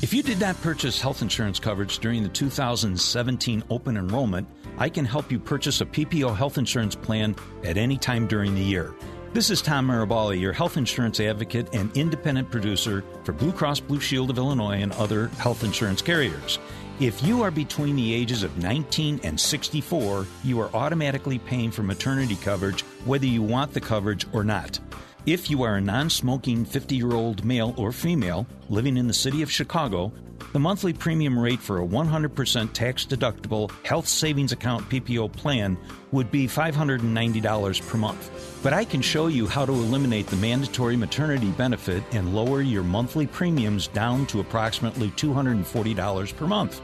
[0.00, 4.46] If you did not purchase health insurance coverage during the 2017 open enrollment,
[4.80, 8.62] I can help you purchase a PPO health insurance plan at any time during the
[8.62, 8.94] year.
[9.32, 13.98] This is Tom Marabali, your health insurance advocate and independent producer for Blue Cross Blue
[13.98, 16.60] Shield of Illinois and other health insurance carriers.
[17.00, 21.82] If you are between the ages of 19 and 64, you are automatically paying for
[21.82, 24.78] maternity coverage whether you want the coverage or not.
[25.26, 29.12] If you are a non smoking 50 year old male or female living in the
[29.12, 30.12] city of Chicago,
[30.52, 35.76] the monthly premium rate for a 100% tax deductible health savings account PPO plan
[36.12, 38.60] would be $590 per month.
[38.62, 42.82] But I can show you how to eliminate the mandatory maternity benefit and lower your
[42.82, 46.80] monthly premiums down to approximately $240 per month.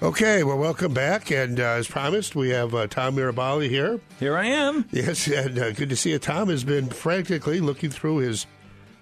[0.03, 1.31] Okay, well, welcome back.
[1.31, 4.01] And uh, as promised, we have uh, Tom Mirabali here.
[4.19, 4.83] Here I am.
[4.91, 6.19] Yes, and uh, good to see you.
[6.19, 8.45] Tom has been frantically looking through his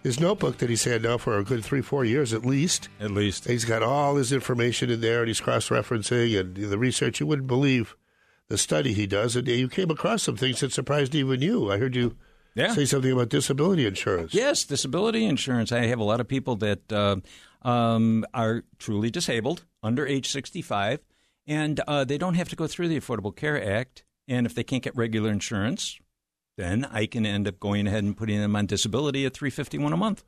[0.04, 2.90] his notebook that he's had now for a good three, four years at least.
[3.02, 3.46] At least.
[3.48, 7.20] He's got all his information in there, and he's cross referencing and the research.
[7.20, 7.96] You wouldn't believe
[8.50, 11.72] the study he does, and you came across some things that surprised even you.
[11.72, 12.18] I heard you
[12.56, 12.74] Yeah.
[12.74, 14.34] say something about disability insurance.
[14.34, 15.72] Yes, disability insurance.
[15.72, 17.18] I have a lot of people that uh,
[17.62, 21.00] um, are truly disabled, under age 65,
[21.48, 24.04] and uh, they don't have to go through the Affordable Care Act.
[24.28, 26.00] And if they can't get regular insurance,
[26.58, 29.98] then I can end up going ahead and putting them on disability at 351 a
[29.98, 30.24] month.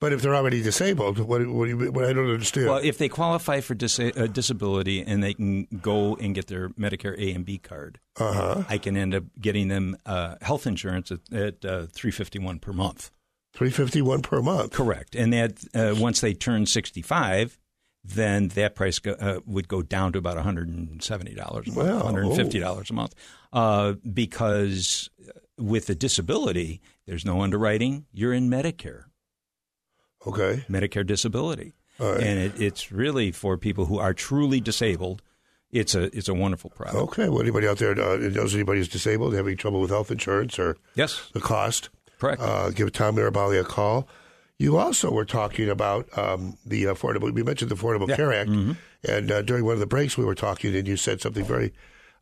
[0.00, 1.92] But if they're already disabled, what, what do you?
[1.92, 2.68] What I don't understand.
[2.68, 6.70] Well, if they qualify for dis- uh, disability and they can go and get their
[6.70, 8.64] Medicare A and B card, uh-huh.
[8.68, 13.10] I can end up getting them uh, health insurance at, at uh, 351 per month.
[13.52, 14.72] Three fifty one per month.
[14.72, 15.14] Correct.
[15.14, 17.58] And that uh, once they turn 65,
[18.02, 22.02] then that price go, uh, would go down to about $170 a month, Wow.
[22.02, 23.14] $150 a month.
[23.52, 25.10] Uh, because
[25.58, 28.06] with a disability, there's no underwriting.
[28.12, 29.04] You're in Medicare.
[30.26, 30.64] Okay.
[30.68, 31.72] Medicare disability.
[31.98, 32.20] Right.
[32.22, 35.22] And it, it's really for people who are truly disabled.
[35.70, 36.96] It's a it's a wonderful product.
[36.96, 37.28] Okay.
[37.28, 40.76] Well, anybody out there uh, knows anybody who's disabled, having trouble with health insurance or
[40.94, 41.28] Yes.
[41.32, 41.90] the cost?
[42.18, 42.40] Correct.
[42.42, 44.08] Uh, give Tom Mirabali a call.
[44.58, 47.32] You also were talking about um, the affordable.
[47.32, 48.16] We mentioned the Affordable Yeah.
[48.16, 48.76] Care Act, Mhm.
[49.08, 51.72] and uh, during one of the breaks, we were talking, and you said something very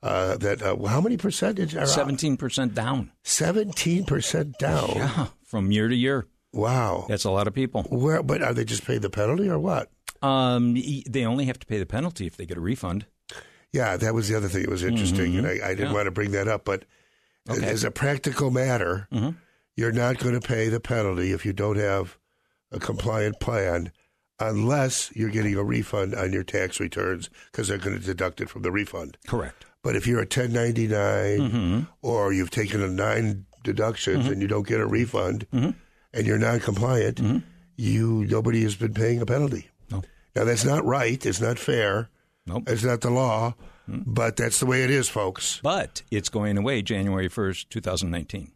[0.05, 1.75] uh, that uh, how many percentage?
[1.75, 3.11] 17% down.
[3.25, 4.93] Seventeen percent down.
[4.95, 6.27] Yeah, from year to year.
[6.53, 7.07] Wow.
[7.09, 7.83] That's a lot of people.
[7.85, 8.23] Where?
[8.23, 9.91] But are they just paying the penalty or what?
[10.23, 10.75] Um,
[11.09, 13.07] they only have to pay the penalty if they get a refund.
[13.73, 15.39] Yeah, that was the other thing that was interesting, Mhm.
[15.39, 15.93] and I, I didn't Yeah.
[15.93, 16.85] want to bring that up, but
[17.49, 17.65] Okay.
[17.67, 19.37] as a practical matter, Mhm.
[19.77, 22.17] you're not going to pay the penalty if you don't have
[22.73, 23.93] a compliant plan
[24.41, 28.49] unless you're getting a refund on your tax returns because they're going to deduct it
[28.49, 29.19] from the refund.
[29.27, 29.65] Correct.
[29.83, 31.81] But if you're a 1099 Mm-hmm.
[32.03, 35.71] or you've taken a nine deductions and you don't get a refund Mm-hmm.
[36.13, 37.21] And you're non-compliant,
[37.77, 39.69] you nobody has been paying a penalty.
[39.91, 40.03] No.
[40.35, 41.25] Now that's not right.
[41.25, 42.09] It's not fair.
[42.47, 42.65] Nope.
[42.67, 43.55] It's not the law,
[43.87, 45.61] but that's the way it is, folks.
[45.63, 48.53] But it's going away January 1st, 2019.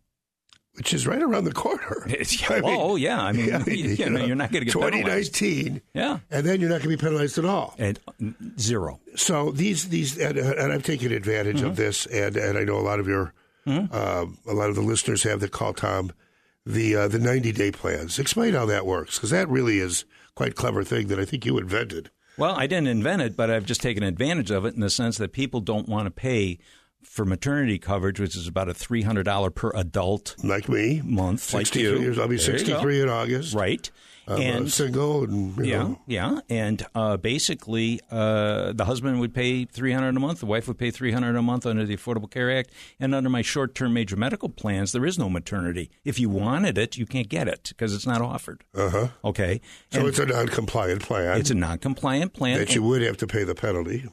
[0.77, 2.07] Which is right around the corner.
[2.09, 3.23] Yeah, mean- oh, yeah.
[3.23, 5.35] I mean, Yeah, you, you know, you're not going to get penalized.
[5.35, 6.21] 2019, Yeah.
[6.31, 7.75] and then you're not going to be penalized at all.
[7.79, 7.99] And
[8.59, 8.99] zero.
[9.15, 11.67] So these these and, and I've taken advantage Mm-hmm.
[11.67, 13.35] of this, and and I know a lot of your
[13.67, 16.13] um, a lot of the listeners have that call Tom
[16.65, 18.19] the uh, the 90 day plans.
[18.19, 21.59] Explain how that works because that really is quite clever thing that I think you
[21.59, 22.11] invented.
[22.39, 25.19] Well, I didn't invent it, but I've just taken advantage of it in the sense
[25.19, 26.59] that people don't want to pay
[27.03, 31.53] for maternity coverage, which is about a three hundred dollar per adult Like me, month.
[31.53, 32.01] Like 63 you.
[32.01, 32.19] years.
[32.19, 32.43] I'll be go.
[32.43, 33.55] 63 in August.
[33.55, 33.91] Right.
[34.27, 39.19] I'm uh, and single, and you yeah, know, yeah, and uh, basically, uh, the husband
[39.21, 40.41] would pay three hundred a month.
[40.41, 43.29] The wife would pay three hundred a month under the Affordable Care Act, and under
[43.29, 45.91] my short-term major medical plans, there is no maternity.
[46.05, 48.63] If you wanted it, you can't get it because it's not offered.
[48.75, 49.09] uh huh.
[49.25, 51.39] Okay, So And it's a non-compliant plan.
[51.39, 52.59] it's a non-compliant plan.
[52.59, 54.09] that you would have to pay the penalty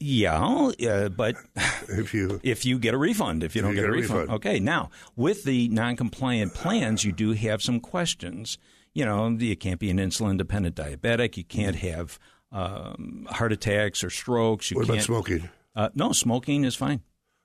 [0.00, 1.36] yeah, uh, but
[1.88, 3.96] if you if you get a refund, if you don't you get, get a a
[3.96, 4.20] refund.
[4.20, 4.36] refund.
[4.36, 8.58] Okay, now with the non-compliant plans, you do have some questions.
[8.94, 11.36] You know, you can't be an insulin-dependent diabetic.
[11.36, 12.18] You can't have
[12.52, 14.70] um, heart attacks or strokes.
[14.70, 15.48] You What about smoking?
[15.74, 17.00] Uh, no, smoking is fine,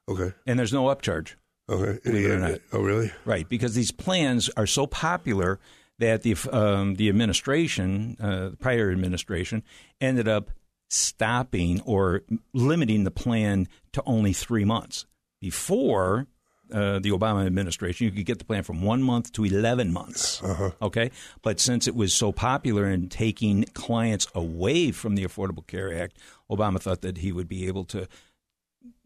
[0.07, 0.31] Okay.
[0.45, 1.33] and there's no upcharge.
[1.67, 1.99] Okay.
[2.03, 2.59] Believe it or not.
[2.71, 3.11] Oh, really?
[3.25, 5.59] Right, because these plans are so popular
[5.97, 9.63] that the um, the administration, uh, the prior administration,
[9.99, 10.51] ended up
[10.89, 12.21] stopping or
[12.53, 15.05] limiting the plan to only three months.
[15.41, 16.27] Before
[16.71, 20.41] uh, the Obama administration, you could get the plan from one month to eleven months.
[20.43, 20.71] Uh-huh.
[20.81, 21.11] Okay,
[21.41, 26.17] but since it was so popular in taking clients away from the Affordable Care Act,
[26.49, 28.07] Obama thought that he would be able to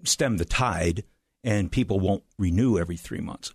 [0.04, 1.04] stem the tide,
[1.44, 3.54] and people won't renew every three months.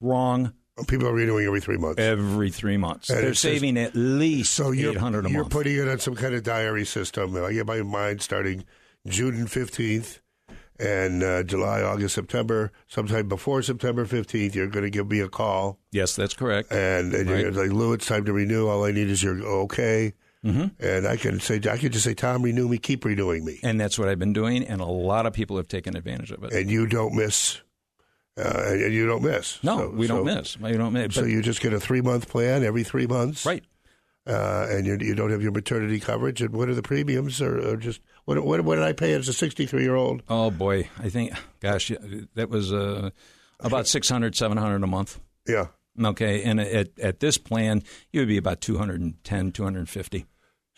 [0.00, 0.52] Wrong.
[0.86, 2.00] People are renewing every three months.
[2.00, 3.10] Every three months.
[3.10, 5.34] And They're saving at least So eight hundred a month.
[5.34, 7.36] you're putting it on some kind of diary system.
[7.36, 8.64] I get my mind starting
[9.04, 10.20] June fifteenth,
[10.80, 15.28] And uh, July, August, September, sometime before September 15th, you're going to give me a
[15.28, 15.78] call.
[15.90, 16.70] Yes, that's correct.
[16.72, 17.40] And, and Right.
[17.40, 18.68] you're like, Lou, it's time to renew.
[18.68, 20.14] All I need is your okay.
[20.44, 20.70] Mhm.
[20.78, 23.58] And I can say, I can just say, Tom, renew me, keep renewing me.
[23.64, 26.44] And that's what I've been doing, and a lot of people have taken advantage of
[26.44, 26.52] it.
[26.52, 27.60] And you don't miss.
[28.36, 29.58] Uh, and you don't miss.
[29.64, 30.56] No, So- we don't miss.
[30.60, 31.12] We don't miss.
[31.16, 33.64] So you just get a three month plan every three months, right?
[34.28, 36.42] Uh, and you, you don't have your maternity coverage.
[36.42, 37.40] And what are the premiums?
[37.40, 38.60] Or, or just what, what?
[38.60, 40.22] What did I pay as a sixty three year old?
[40.28, 41.90] Oh boy, I think, gosh,
[42.34, 43.10] that was uh,
[43.60, 45.18] about 600, 700 a month.
[45.46, 45.68] Yeah.
[46.02, 50.26] Okay, and at at this plan, you would be about 210, 250.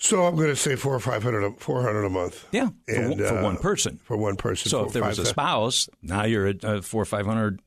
[0.02, 2.46] So I'm going to say four or five hundred, a- four hundred a month.
[2.52, 4.00] Yeah, for, And, one- for uh, one person.
[4.04, 4.70] For one person.
[4.70, 7.60] So if there was a spouse, now you're at uh, four or five hundred.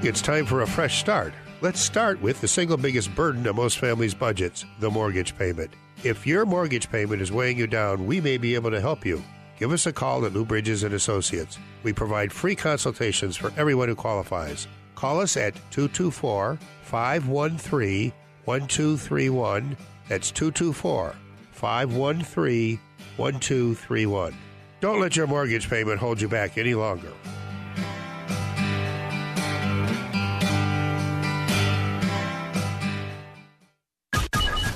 [0.02, 1.34] It's time for a fresh start.
[1.62, 5.72] Let's start with the single biggest burden of most families' budgets the mortgage payment.
[6.04, 9.24] If your mortgage payment is weighing you down, we may be able to help you.
[9.58, 11.58] Give us a call at Lou Bridges and Associates.
[11.84, 14.68] We provide free consultations for everyone who qualifies.
[14.96, 18.12] Call us at 224 513
[18.44, 19.78] 1231.
[20.10, 21.16] That's 224
[21.52, 22.80] 513
[23.18, 24.36] 1231.
[24.82, 27.12] Don't let your mortgage payment hold you back any longer.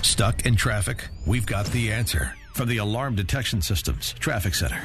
[0.01, 1.07] Stuck in traffic?
[1.25, 4.81] We've got the answer from the Alarm Detection Systems Traffic Center.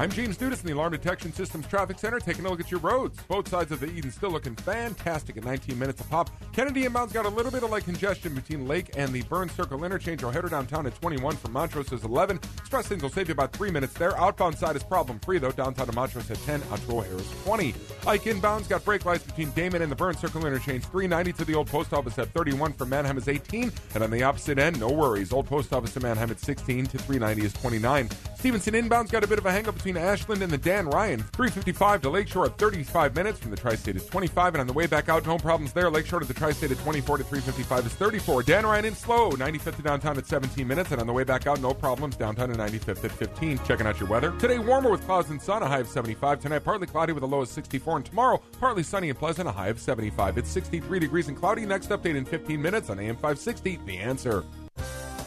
[0.00, 2.80] I'm James Nudis in the Alarm Detection Systems Traffic Center, taking a look at your
[2.80, 3.22] roads.
[3.28, 6.30] Both sides of the Edens still looking fantastic at 19 minutes a pop.
[6.54, 9.84] Kennedy inbound's got a little bit of light congestion between Lake and the Byrne Circle
[9.84, 10.24] interchange.
[10.24, 12.40] O'Hare downtown at 21 from Montrose is 11.
[12.56, 14.18] Express lanes will save you about three minutes there.
[14.18, 15.52] Outbound side is problem free though.
[15.52, 16.62] Downtown to Montrose at 10.
[16.72, 17.74] Out to O'Hare is 20.
[18.06, 20.82] Ike inbound's got brake lights between Damen and the Byrne Circle interchange.
[20.84, 23.70] 390 to the Old Post Office at 31 from Mannheim is 18.
[23.94, 25.30] And on the opposite end, no worries.
[25.30, 28.08] Old Post Office to Mannheim at 16 to 390 is 29.
[28.36, 31.20] Stevenson inbound's got a bit of a hang up between Ashland and the Dan Ryan.
[31.32, 34.54] 355 to Lakeshore at 35 minutes from the Tri State is 25.
[34.54, 35.90] And on the way back out, no problems there.
[35.90, 38.42] Lakeshore to the Tri State at 24 to 355 is 34.
[38.44, 39.30] Dan Ryan in slow.
[39.32, 40.92] 95th to downtown at 17 minutes.
[40.92, 42.16] And on the way back out, no problems.
[42.16, 43.60] Downtown to 95th at 15.
[43.64, 44.32] Checking out your weather.
[44.38, 46.40] Today, warmer with clouds and sun, a high of 75.
[46.40, 47.96] Tonight, partly cloudy with a low of 64.
[47.96, 50.38] And tomorrow, partly sunny and pleasant, a high of 75.
[50.38, 51.66] It's 63 degrees and cloudy.
[51.66, 53.80] Next update in 15 minutes on AM 560.
[53.86, 54.44] The answer.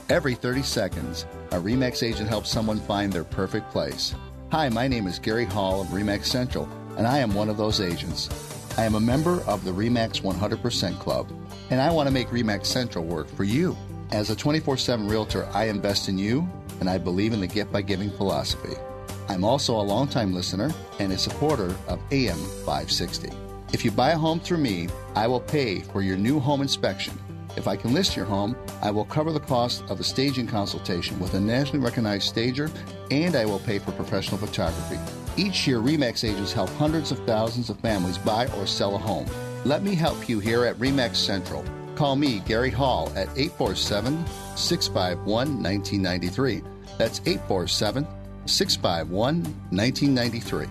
[0.09, 4.13] Every 30 seconds, a REMAX agent helps someone find their perfect place.
[4.53, 7.81] Hi, my name is Gary Hall of REMAX Central, and I am one of those
[7.81, 8.29] agents.
[8.77, 11.27] I am a member of the REMAX 100% Club,
[11.71, 13.75] and I want to make REMAX Central work for you.
[14.11, 16.47] As a 24 7 realtor, I invest in you,
[16.79, 18.75] and I believe in the Get by Giving philosophy.
[19.27, 23.31] I'm also a longtime listener and a supporter of AM 560.
[23.73, 27.17] If you buy a home through me, I will pay for your new home inspection.
[27.55, 31.19] If I can list your home, I will cover the cost of a staging consultation
[31.19, 32.71] with a nationally recognized stager,
[33.11, 34.99] and I will pay for professional photography.
[35.37, 39.25] Each year, REMAX agents help hundreds of thousands of families buy or sell a home.
[39.65, 41.63] Let me help you here at REMAX Central.
[41.95, 44.25] Call me, Gary Hall, at 847
[44.55, 45.25] 651
[45.61, 46.63] 1993.
[46.97, 48.07] That's 847
[48.45, 50.67] 651 1993.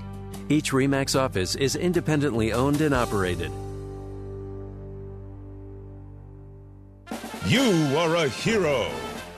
[0.49, 3.51] Each REMAX office is independently owned and operated.
[7.53, 8.91] You are a hero.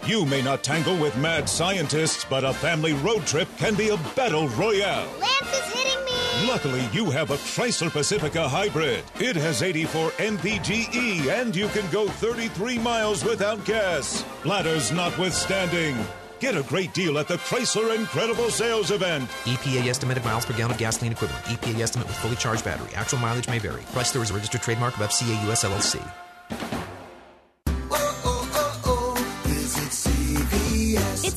[0.06, 3.96] You may not tangle with mad scientists, but a family road trip can be a
[4.14, 5.08] battle royale.
[5.18, 6.48] Lance is hitting me!
[6.48, 9.02] Luckily, you have a Chrysler Pacifica hybrid.
[9.18, 14.24] It has 84 mpge, and you can go 33 miles without gas.
[14.44, 15.96] Ladders notwithstanding.
[16.38, 19.28] Get a great deal at the Chrysler Incredible Sales Event.
[19.42, 21.44] EPA estimated miles per gallon of gasoline equivalent.
[21.46, 22.94] EPA estimate with fully charged battery.
[22.94, 23.82] Actual mileage may vary.
[23.90, 26.83] Chrysler is a registered trademark of FCA US LLC.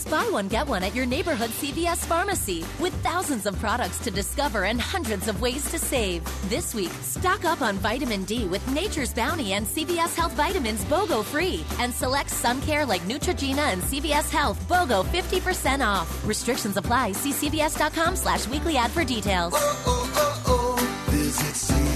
[0.10, 4.64] Buy one, get one at your neighborhood CVS pharmacy with thousands of products to discover
[4.64, 6.24] and hundreds of ways to save.
[6.50, 11.26] This week, stock up on vitamin D with Nature's Bounty and CVS Health Vitamins BOGO
[11.26, 11.66] free.
[11.80, 16.26] And select sun care like Neutrogena and CVS Health BOGO 50% off.
[16.26, 17.12] Restrictions apply.
[17.12, 19.54] See CVS.com slash weekly ad for details.
[19.56, 21.87] Oh, oh, oh, Visit CVS.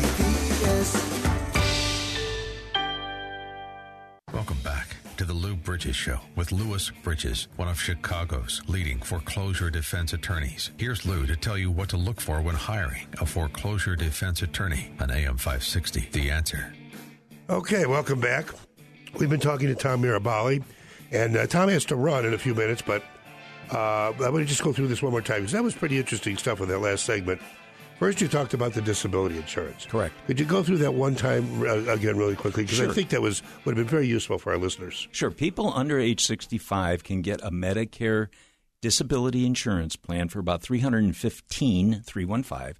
[5.21, 10.71] To the Lou Bridges Show with Louis Bridges, one of Chicago's leading foreclosure defense attorneys.
[10.79, 14.91] Here's Lou to tell you what to look for when hiring a foreclosure defense attorney
[14.99, 16.09] on AM 560.
[16.11, 16.73] The answer.
[17.51, 18.47] Okay, welcome back.
[19.19, 20.63] We've been talking to Tom Mirabali,
[21.11, 23.03] and uh, Tom has to run in a few minutes, but
[23.71, 25.99] uh, I'm going to just go through this one more time because that was pretty
[25.99, 27.39] interesting stuff in that last segment.
[28.01, 29.85] First, you talked about the disability insurance.
[29.85, 30.15] Correct.
[30.25, 32.63] Could you go through that one time uh, again, really quickly?
[32.63, 35.07] Because I think that was would have been very useful for our listeners.
[35.11, 35.29] Sure.
[35.29, 38.29] People under age 65 can get a Medicare
[38.81, 42.73] disability insurance plan for about 315 315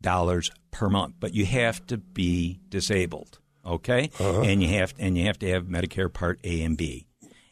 [0.00, 4.08] dollars per month, but you have to be disabled, okay?
[4.18, 7.06] And you have and you have to have Medicare Part A and B.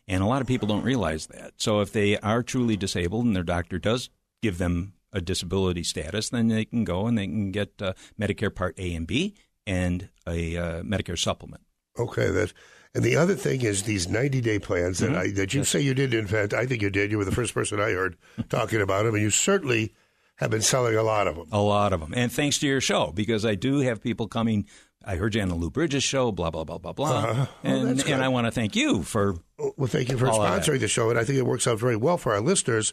[0.09, 1.53] And a lot of people don't realize that.
[1.59, 4.09] So if they are truly disabled and their doctor does
[4.41, 8.55] give them a disability status, then they can go and they can get uh, Medicare
[8.55, 9.35] Part A and B
[9.67, 11.63] and a uh, Medicare supplement.
[11.99, 12.53] Okay, that.
[12.93, 15.17] And the other thing is these 90 day plans that Mhm.
[15.17, 16.53] I, that you say you did invent.
[16.53, 17.11] I think you did.
[17.13, 18.17] You were the first person I heard
[18.49, 19.95] talking about them, and you certainly
[20.37, 21.47] have been selling a lot of them.
[21.53, 22.13] A lot of them.
[22.17, 24.67] And thanks to your show, because I do have people coming.
[25.05, 27.19] I heard you on the Lou Bridges show, blah, blah, blah, blah, blah.
[27.19, 27.47] Uh-huh.
[27.49, 29.37] Oh, and, and I want to thank you for.
[29.59, 30.63] Well, thank you for all of that.
[30.63, 32.93] sponsoring the show, and I think it works out very well for our listeners.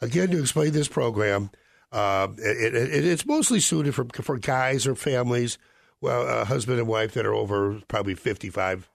[0.00, 1.50] Again, to explain this program,
[1.92, 5.58] uh, it, it, it's mostly suited for for guys or families,
[6.00, 8.88] well, a husband and wife that are over probably fifty five.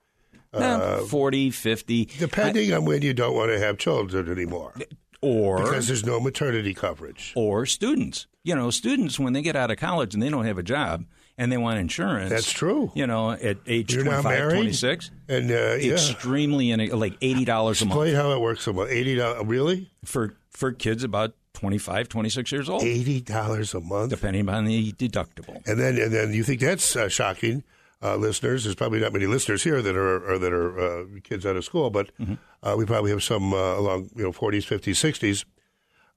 [0.52, 2.06] Uh, 40, 50.
[2.18, 4.72] Depending on when you don't want to have children anymore.
[5.20, 7.34] Or because there's no maternity coverage.
[7.36, 8.26] Or students.
[8.42, 11.04] You know, students, when they get out of college and they don't have a job
[11.38, 12.30] and they want insurance.
[12.30, 12.90] That's true.
[12.94, 14.54] You know, at age You're 25, married?
[14.54, 15.10] 26.
[15.28, 15.92] And, uh, yeah.
[15.92, 17.80] Extremely, in like $80 a month.
[17.82, 18.66] Explain how it works.
[18.66, 19.90] About eighty dollars, really?
[20.04, 22.82] For, for kids about 25, 26 years old.
[22.82, 25.66] Eighty dollars a month, depending on the deductible.
[25.66, 27.64] And then, and then you think that's uh, shocking,
[28.02, 28.64] uh, listeners?
[28.64, 31.64] There's probably not many listeners here that are or that are uh, kids out of
[31.64, 32.34] school, but Mm-hmm.
[32.62, 35.44] uh, we probably have some uh, along you know 40s, 50s,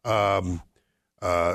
[0.06, 0.10] 60s.
[0.10, 0.62] Um,
[1.22, 1.54] uh,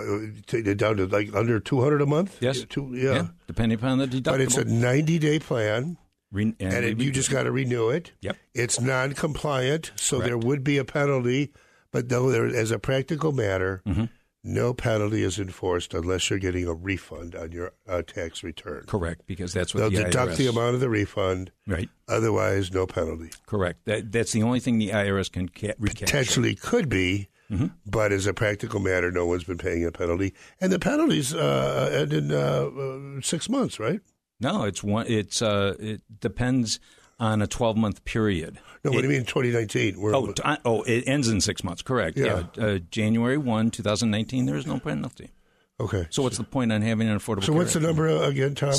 [0.75, 2.39] down to like under 200 a month.
[2.41, 2.65] Yes.
[2.69, 3.29] Two, yeah.
[3.47, 4.25] Depending upon the deductible.
[4.25, 5.97] But it's a 90 day plan.
[6.33, 8.11] And and it, you just got to renew it.
[8.21, 8.37] Yep.
[8.55, 10.29] It's non-compliant, so Correct.
[10.29, 11.53] there would be a penalty.
[11.93, 14.07] But though there, as a practical matter, Mm-hmm.
[14.43, 18.83] no penalty is enforced unless you're getting a refund on your uh, tax return.
[18.89, 21.53] Correct, because that's what They'll the deduct the amount of the refund.
[21.69, 21.89] Right.
[22.09, 23.31] Otherwise, no penalty.
[23.47, 23.79] Correct.
[23.85, 26.05] That, that's the only thing the IRS can ca- recapture.
[26.07, 27.67] Potentially could be, Mm-hmm.
[27.87, 31.91] but as a practical matter, no one's been paying a penalty, and the penalties uh,
[31.93, 34.01] end in uh, uh, six months, right?
[34.41, 35.07] No, it's one.
[35.09, 36.81] It's uh, it depends
[37.21, 38.59] on a twelve month period.
[38.83, 39.99] No, what do you mean 2019?
[40.01, 41.81] We're, Oh, t- I- oh, it ends in six months.
[41.83, 42.19] Correct.
[42.19, 42.45] Yeah.
[42.57, 42.65] Yeah.
[42.65, 44.47] Uh, January one, two thousand nineteen.
[44.47, 45.31] There is no penalty.
[45.81, 46.07] Okay.
[46.11, 47.45] So what's the point on having an affordable?
[47.45, 48.73] so what's the number uh, again, Tom?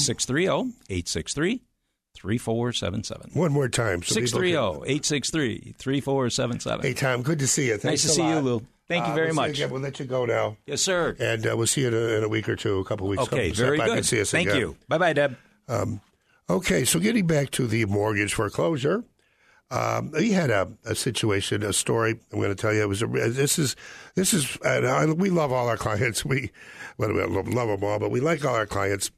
[2.24, 3.36] 630-863-3477.
[3.36, 4.02] One more time.
[4.04, 6.82] so 630-863-3477.
[6.84, 7.78] Hey, Tom, good to see you.
[7.78, 8.40] Thanks Nice to see you.
[8.40, 8.66] Lou.
[8.88, 9.60] Thank you Uh, very we'll much.
[9.60, 10.58] We'll let you go now.
[10.68, 11.16] Yes, sir.
[11.20, 13.24] And uh, we'll see you in a, in a week or two, a couple weeks.
[13.24, 14.06] Okay, very good.
[14.06, 14.60] see us Thank again.
[14.60, 14.78] you.
[14.88, 15.38] Bye-bye, Deb.
[15.68, 16.02] Um,
[16.50, 19.04] okay, so getting back to the mortgage foreclosure,
[19.72, 22.20] um, he had a, a situation, a story.
[22.32, 22.84] I'm going to tell you.
[22.84, 23.76] It was a, this is
[24.14, 24.56] this is
[25.18, 26.24] we love all our clients.
[26.36, 26.52] We
[26.98, 29.10] well, we love, love them all, but we like all our clients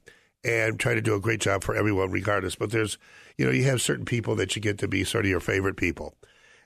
[0.44, 2.54] and try to do a great job for everyone, regardless.
[2.54, 2.98] But there's
[3.36, 5.76] you know you have certain people that you get to be sort of your favorite
[5.76, 6.14] people,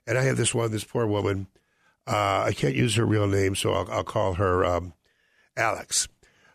[0.06, 1.46] and I have this one, this poor woman.
[2.06, 4.92] Uh, I can't use her real name, so I'll, I'll call her um,
[5.56, 6.08] Alex.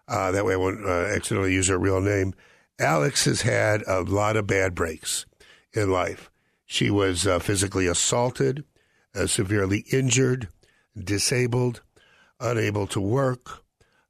[0.08, 2.34] Uh, that way I won't uh, accidentally use her real name.
[2.80, 5.26] Alex has had a lot of bad breaks
[5.74, 6.30] in life.
[6.66, 8.66] She was uh, physically assaulted,
[9.16, 10.50] uh, severely injured,
[10.98, 11.82] disabled,
[12.40, 13.64] unable to work,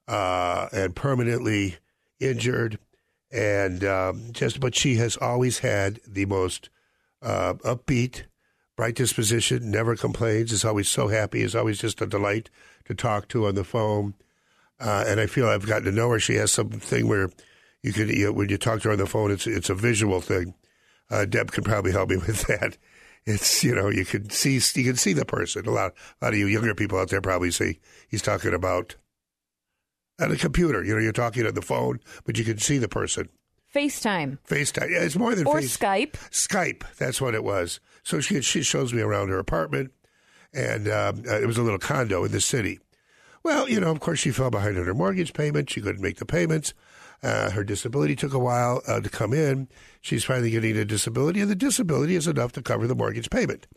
[0.08, 1.78] uh, and permanently
[2.20, 2.80] injured.
[3.32, 6.70] And um, just, but she has always had the most
[7.22, 8.24] uh, upbeat,
[8.76, 12.50] bright disposition, never complains, is always so happy, is always just a delight
[12.86, 14.14] to talk to on the phone.
[14.80, 16.20] Uh, and I feel I've gotten to know her.
[16.20, 17.30] She has something where
[17.82, 19.76] you can, you know, when you talk to her on the phone, it's it's a
[19.76, 20.54] visual thing.
[21.10, 22.78] Uh, Deb can probably help me with that.
[23.26, 25.68] It's you know you can see you can see the person.
[25.68, 28.96] A lot a lot of you younger people out there probably see he's talking about
[30.20, 30.84] at a computer.
[30.84, 33.30] You know, you're talking on the phone, but you can see the person.
[33.74, 34.40] FaceTime.
[34.48, 34.90] FaceTime.
[34.90, 35.54] Yeah, it's more than FaceTime.
[35.54, 36.12] Or face- Skype.
[36.32, 36.84] Skype.
[36.98, 37.80] That's what it was.
[38.04, 39.92] So she she shows me around her apartment,
[40.54, 42.80] and um, uh, it was a little condo in the city.
[43.44, 45.70] Well, you know, of course, she fell behind on her mortgage payment.
[45.70, 46.74] She couldn't make the payments.
[47.24, 49.68] Uh, her disability took a while uh, to come in.
[50.02, 53.68] She's finally getting a disability, and the disability is enough to cover the mortgage payment.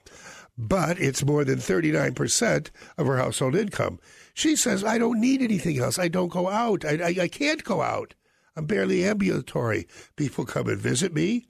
[0.59, 3.99] But it's more than 39% of her household income.
[4.41, 5.99] She says, I don't need anything else.
[5.99, 6.83] I don't go out.
[6.83, 8.15] I, I, I can't go out.
[8.57, 9.87] I'm barely ambulatory.
[10.17, 11.47] People come and visit me.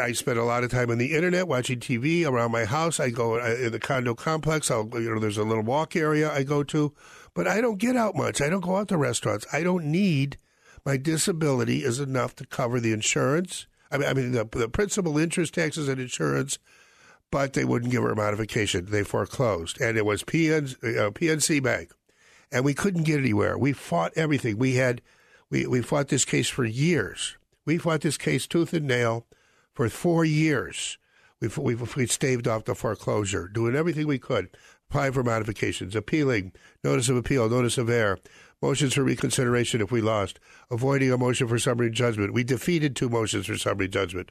[0.00, 2.98] I spend a lot of time on the internet watching TV around my house.
[2.98, 4.70] I go uh, in the condo complex.
[4.70, 6.94] I'll, you know, there's a little walk area I go to,
[7.34, 8.40] but I don't get out much.
[8.40, 9.44] I don't go out to restaurants.
[9.52, 10.38] I don't need
[10.86, 13.66] my disability is enough to cover the insurance.
[13.90, 16.58] I mean, I mean the, the principal, interest, taxes, and insurance,
[17.30, 18.86] but they wouldn't give her a modification.
[18.90, 21.92] They foreclosed, and it was PN, uh, PNC Bank,
[22.50, 23.58] and we couldn't get anywhere.
[23.58, 24.58] We fought everything.
[24.58, 25.02] We had,
[25.50, 27.36] we we fought this case for years.
[27.64, 29.26] We fought this case tooth and nail
[29.74, 30.98] for four years.
[31.40, 34.48] We've, we've, we've staved off the foreclosure, doing everything we could,
[34.90, 36.52] applying for modifications, appealing,
[36.82, 38.18] notice of appeal, notice of error,
[38.60, 42.32] motions for reconsideration if we lost, avoiding a motion for summary judgment.
[42.32, 44.30] We defeated two motions for summary judgment.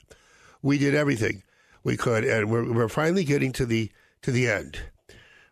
[0.62, 1.44] We did everything
[1.88, 3.90] we could, and we're, we're finally getting to the
[4.22, 4.78] to the end.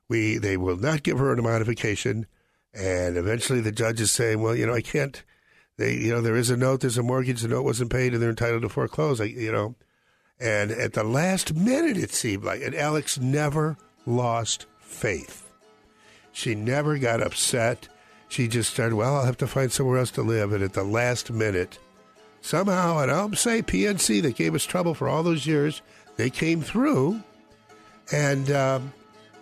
[0.09, 2.25] We they will not give her a modification,
[2.73, 5.23] and eventually the judge is saying, "Well, you know, I can't."
[5.77, 6.81] They, you know, there is a note.
[6.81, 7.41] There's a mortgage.
[7.41, 9.21] The note wasn't paid, and they're entitled to foreclose.
[9.21, 9.75] I, you know,
[10.37, 15.49] and at the last minute, it seemed like, and Alex never lost faith.
[16.33, 17.87] She never got upset.
[18.27, 20.51] She just started, well, I'll have to find somewhere else to live.
[20.51, 21.79] And at the last minute,
[22.41, 25.81] somehow, and I'll say PNC that gave us trouble for all those years,
[26.17, 27.21] they came through
[28.11, 28.93] and um,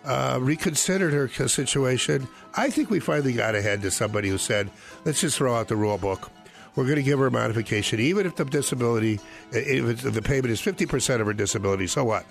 [0.04, 2.28] uh, reconsidered her situation.
[2.54, 4.70] I think we finally got ahead to somebody who said,
[5.04, 6.30] let's just throw out the rule book
[6.76, 9.20] we're going to give her a modification, even if the disability,
[9.52, 11.86] if the payment is 50% of her disability.
[11.86, 12.26] So what?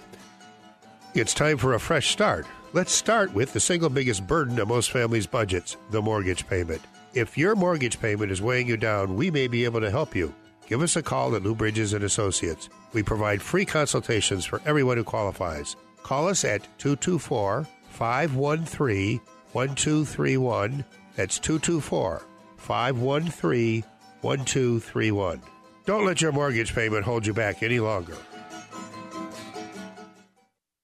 [1.13, 2.45] It's time for a fresh start.
[2.73, 6.81] Let's start with the single biggest burden of most families' budgets the mortgage payment.
[7.13, 10.33] If your mortgage payment is weighing you down, we may be able to help you.
[10.74, 12.67] Give us a call at Lou Bridges and Associates.
[12.93, 15.76] We provide free consultations for everyone who qualifies.
[16.01, 19.21] Call us at 224 513
[19.51, 20.84] 1231.
[21.15, 22.24] That's 224
[22.57, 23.84] 513
[24.21, 25.41] 1231.
[25.86, 28.17] Don't let your mortgage payment hold you back any longer.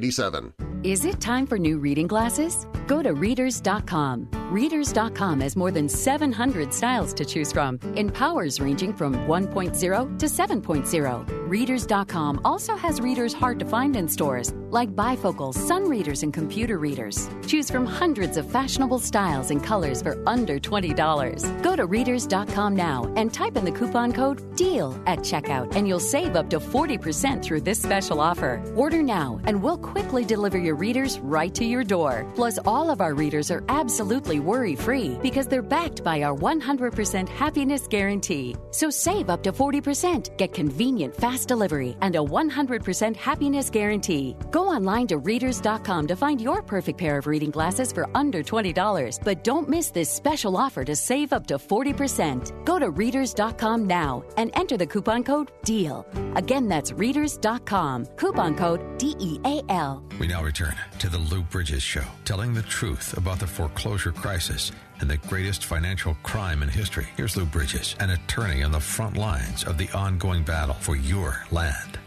[0.00, 0.73] 847-312-8197.
[0.84, 2.66] Is it time for new reading glasses?
[2.86, 4.28] Go to Readers.com.
[4.50, 10.26] Readers.com has more than 700 styles to choose from in powers ranging from 1.0 to
[10.26, 11.48] 7.0.
[11.48, 16.78] Readers.com also has readers hard to find in stores like bifocals, sun readers, and computer
[16.78, 17.30] readers.
[17.46, 21.62] Choose from hundreds of fashionable styles and colors for under $20.
[21.62, 26.00] Go to Readers.com now and type in the coupon code DEAL at checkout, and you'll
[26.00, 28.60] save up to 40% through this special offer.
[28.74, 32.26] Order now, and we'll quickly deliver your readers right to your door.
[32.34, 37.28] Plus, all of our readers are absolutely worry free because they're backed by our 100%
[37.28, 38.56] happiness guarantee.
[38.70, 44.36] So save up to 40%, get convenient, fast delivery, and a 100% happiness guarantee.
[44.50, 49.18] Go online to readers.com to find your perfect pair of reading glasses for under $20.
[49.24, 52.64] But don't miss this special offer to save up to 40%.
[52.64, 56.06] Go to readers.com now and enter the coupon code DEAL.
[56.36, 58.06] Again, that's readers.com.
[58.16, 60.02] Coupon code D E A L.
[60.18, 60.63] We now return
[60.98, 65.64] to the Lou Bridges Show, telling the truth about the foreclosure crisis and the greatest
[65.64, 67.06] financial crime in history.
[67.16, 71.44] Here's Lou Bridges, an attorney on the front lines of the ongoing battle for your
[71.50, 71.98] land.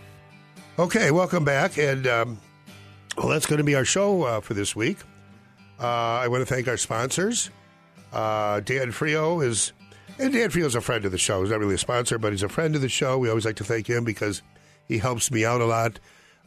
[0.79, 1.77] Okay, welcome back.
[1.77, 2.39] And, um,
[3.17, 4.97] well, that's going to be our show uh, for this week.
[5.79, 7.49] Uh, I want to thank our sponsors.
[8.13, 9.73] Uh, Dan Frio is,
[10.17, 11.41] and Dan Frio is a friend of the show.
[11.41, 13.17] He's not really a sponsor, but he's a friend of the show.
[13.17, 14.41] We always like to thank him because
[14.87, 15.99] he helps me out a lot.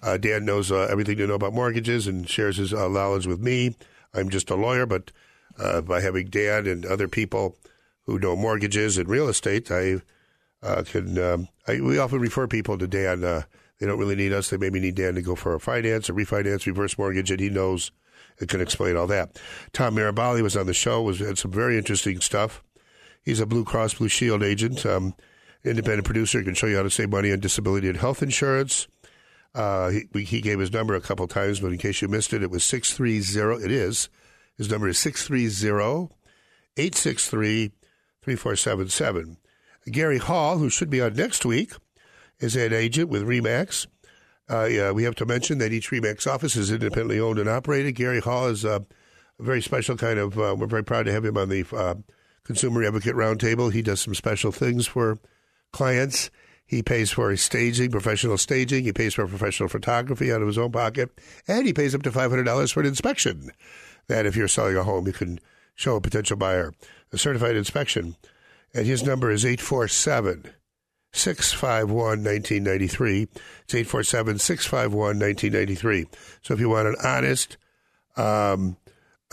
[0.02, 3.40] Uh, Dan knows uh, everything to know about mortgages and shares his uh, knowledge with
[3.40, 3.76] me.
[4.14, 5.12] I'm just a lawyer, but
[5.58, 7.56] uh, by having Dan and other people
[8.06, 10.00] who know mortgages and real estate, I
[10.62, 11.18] uh, can.
[11.18, 13.24] Um, I, we often refer people to Dan.
[13.24, 13.42] Uh,
[13.78, 14.50] they don't really need us.
[14.50, 17.48] They maybe need Dan to go for a finance, a refinance, reverse mortgage, and he
[17.48, 17.92] knows
[18.38, 19.38] and can explain all that.
[19.72, 21.02] Tom Mirabali was on the show.
[21.02, 22.62] Was had some very interesting stuff.
[23.22, 24.84] He's a Blue Cross Blue Shield agent.
[24.84, 25.14] Um,
[25.62, 28.88] independent producer, He can show you how to save money on disability and health insurance.
[29.54, 32.42] Uh, he, he gave his number a couple times, but in case you missed it,
[32.42, 33.64] it was 630.
[33.64, 34.08] It is.
[34.56, 36.14] His number is 630
[36.76, 37.72] 863
[38.22, 39.36] 3477.
[39.90, 41.72] Gary Hall, who should be on next week,
[42.38, 43.86] is an agent with REMAX.
[44.48, 47.94] Uh, yeah, we have to mention that each REMAX office is independently owned and operated.
[47.94, 48.80] Gary Hall is uh,
[49.38, 51.94] a very special kind of, uh, we're very proud to have him on the uh,
[52.44, 53.72] Consumer Advocate Roundtable.
[53.72, 55.18] He does some special things for
[55.72, 56.30] clients.
[56.70, 58.84] He pays for his staging, professional staging.
[58.84, 61.10] He pays for professional photography out of his own pocket.
[61.48, 63.50] And he pays up to $500 for an inspection.
[64.06, 65.40] That if you're selling a home, you can
[65.74, 66.72] show a potential buyer
[67.12, 68.14] a certified inspection.
[68.72, 70.44] And his number is 847
[71.12, 73.22] 651 1993.
[73.64, 76.06] It's 847 651 1993.
[76.42, 77.56] So if you want an honest,
[78.16, 78.76] um,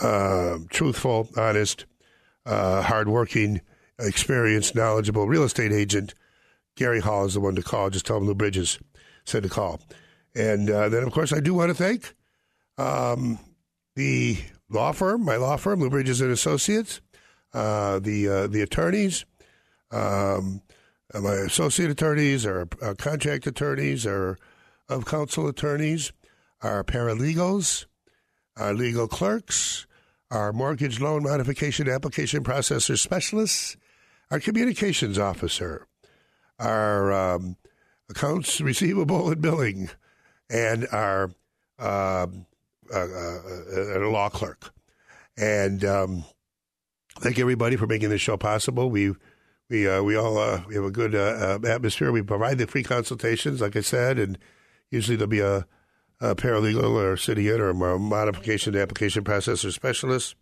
[0.00, 1.86] uh, truthful, honest,
[2.44, 3.60] uh, hardworking,
[3.96, 6.14] experienced, knowledgeable real estate agent,
[6.78, 7.90] Gary Hall is the one to call.
[7.90, 8.78] Just tell him Lou Bridges
[9.24, 9.80] said to call.
[10.36, 12.14] And uh, then, of course, I do want to thank
[12.78, 13.40] um,
[13.96, 14.38] the
[14.70, 17.00] law firm, my law firm, Lou Bridges and Associates,
[17.52, 19.24] uh, the uh, the attorneys,
[19.90, 20.62] um,
[21.12, 24.38] uh, my associate attorneys, our, our contract attorneys, our
[24.88, 26.12] of counsel attorneys,
[26.62, 27.86] our paralegals,
[28.56, 29.84] our legal clerks,
[30.30, 33.76] our mortgage loan modification application processor specialists,
[34.30, 35.87] our communications officer,
[36.58, 37.56] our um,
[38.10, 39.90] accounts receivable and billing,
[40.50, 41.30] and our
[41.78, 42.46] um,
[42.92, 43.38] uh, uh,
[43.96, 44.72] uh, law clerk.
[45.36, 46.24] And um,
[47.20, 48.90] thank everybody for making this show possible.
[48.90, 49.14] We
[49.68, 52.10] we uh, we all uh, we have a good uh, atmosphere.
[52.10, 54.38] We provide the free consultations, like I said, and
[54.90, 55.66] usually there'll be a,
[56.20, 60.34] a paralegal or city in or modification application processor specialist.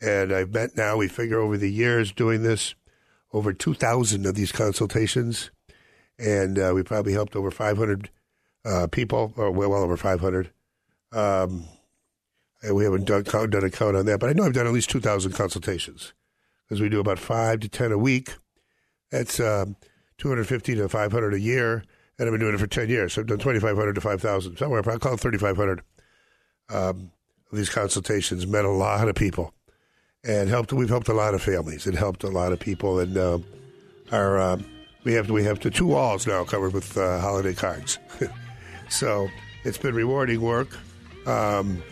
[0.00, 0.96] And I've met now.
[0.96, 2.74] We figure over the years doing this
[3.32, 5.50] over 2,000 of these consultations,
[6.18, 8.10] and uh, we probably helped over 500
[8.64, 10.50] uh, people, or well, well over 500.
[11.12, 11.64] Um,
[12.72, 14.90] we haven't done, done a count on that, but I know I've done at least
[14.90, 16.12] 2,000 consultations
[16.64, 18.34] because we do about five to 10 a week.
[19.10, 19.76] That's um,
[20.18, 21.84] 250 to 500 a year,
[22.18, 23.14] and I've been doing it for 10 years.
[23.14, 25.82] So I've done 2,500 to 5,000, somewhere, I'll call it 3,500.
[26.70, 27.12] Um,
[27.52, 29.54] these consultations met a lot of people
[30.28, 30.72] and helped.
[30.72, 33.00] We've helped a lot of families and helped a lot of people.
[33.00, 33.38] And uh,
[34.12, 34.58] our uh,
[35.04, 37.98] we have we have two walls now covered with uh, holiday cards.
[38.88, 39.28] so
[39.64, 40.68] it's been rewarding work,
[41.26, 41.82] um,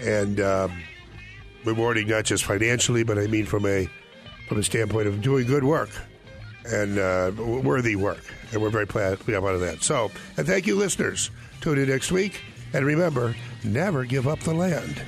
[0.00, 0.72] and um,
[1.64, 3.88] rewarding not just financially, but I mean from a
[4.48, 5.90] from a standpoint of doing good work
[6.64, 8.24] and uh, worthy work.
[8.52, 9.82] And we're very glad we have out of that.
[9.82, 11.30] So, and thank you, listeners.
[11.60, 12.40] Tune in next week.
[12.74, 13.34] And remember,
[13.64, 15.02] never give up the land.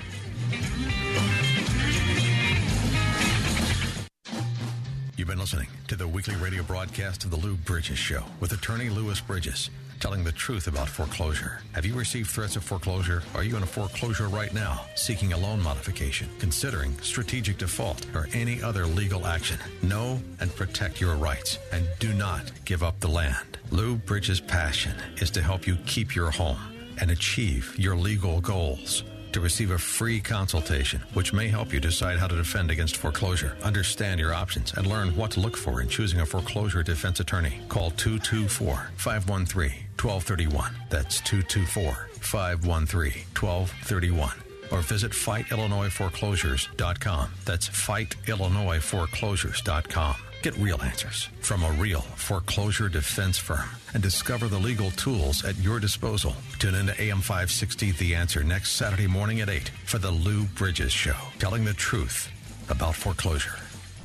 [5.25, 8.91] You've been listening to the weekly radio broadcast of the Lou Bridges Show with attorney
[8.91, 11.62] Louis Bridges, telling the truth about foreclosure.
[11.72, 13.22] Have you received threats of foreclosure?
[13.35, 18.29] Are you in a foreclosure right now, seeking a loan modification, considering strategic default, or
[18.35, 19.59] any other legal action?
[19.81, 23.57] Know and protect your rights, and do not give up the land.
[23.70, 26.59] Lou Bridges' passion is to help you keep your home
[27.01, 29.05] and achieve your legal goals
[29.35, 33.57] to receive a free consultation, which may help you decide how to defend against foreclosure,
[33.62, 37.61] understand your options, and learn what to look for in choosing a foreclosure defense attorney.
[37.68, 40.74] Call 224 513 1231.
[40.89, 44.32] That's 224 513 1231
[44.70, 47.30] or visit fightillinoisforeclosures.com.
[47.45, 50.16] That's fightillinoisforeclosures.com.
[50.45, 53.64] Get real answers from a real foreclosure defense firm
[53.95, 56.36] and discover the legal tools at your disposal.
[56.59, 60.45] Tune in to AM 560 The Answer next Saturday morning at 8 for the Lou
[60.45, 62.30] Bridges Show, telling the truth
[62.68, 63.55] about foreclosure.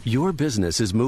[0.06, 1.08] Your business is moving.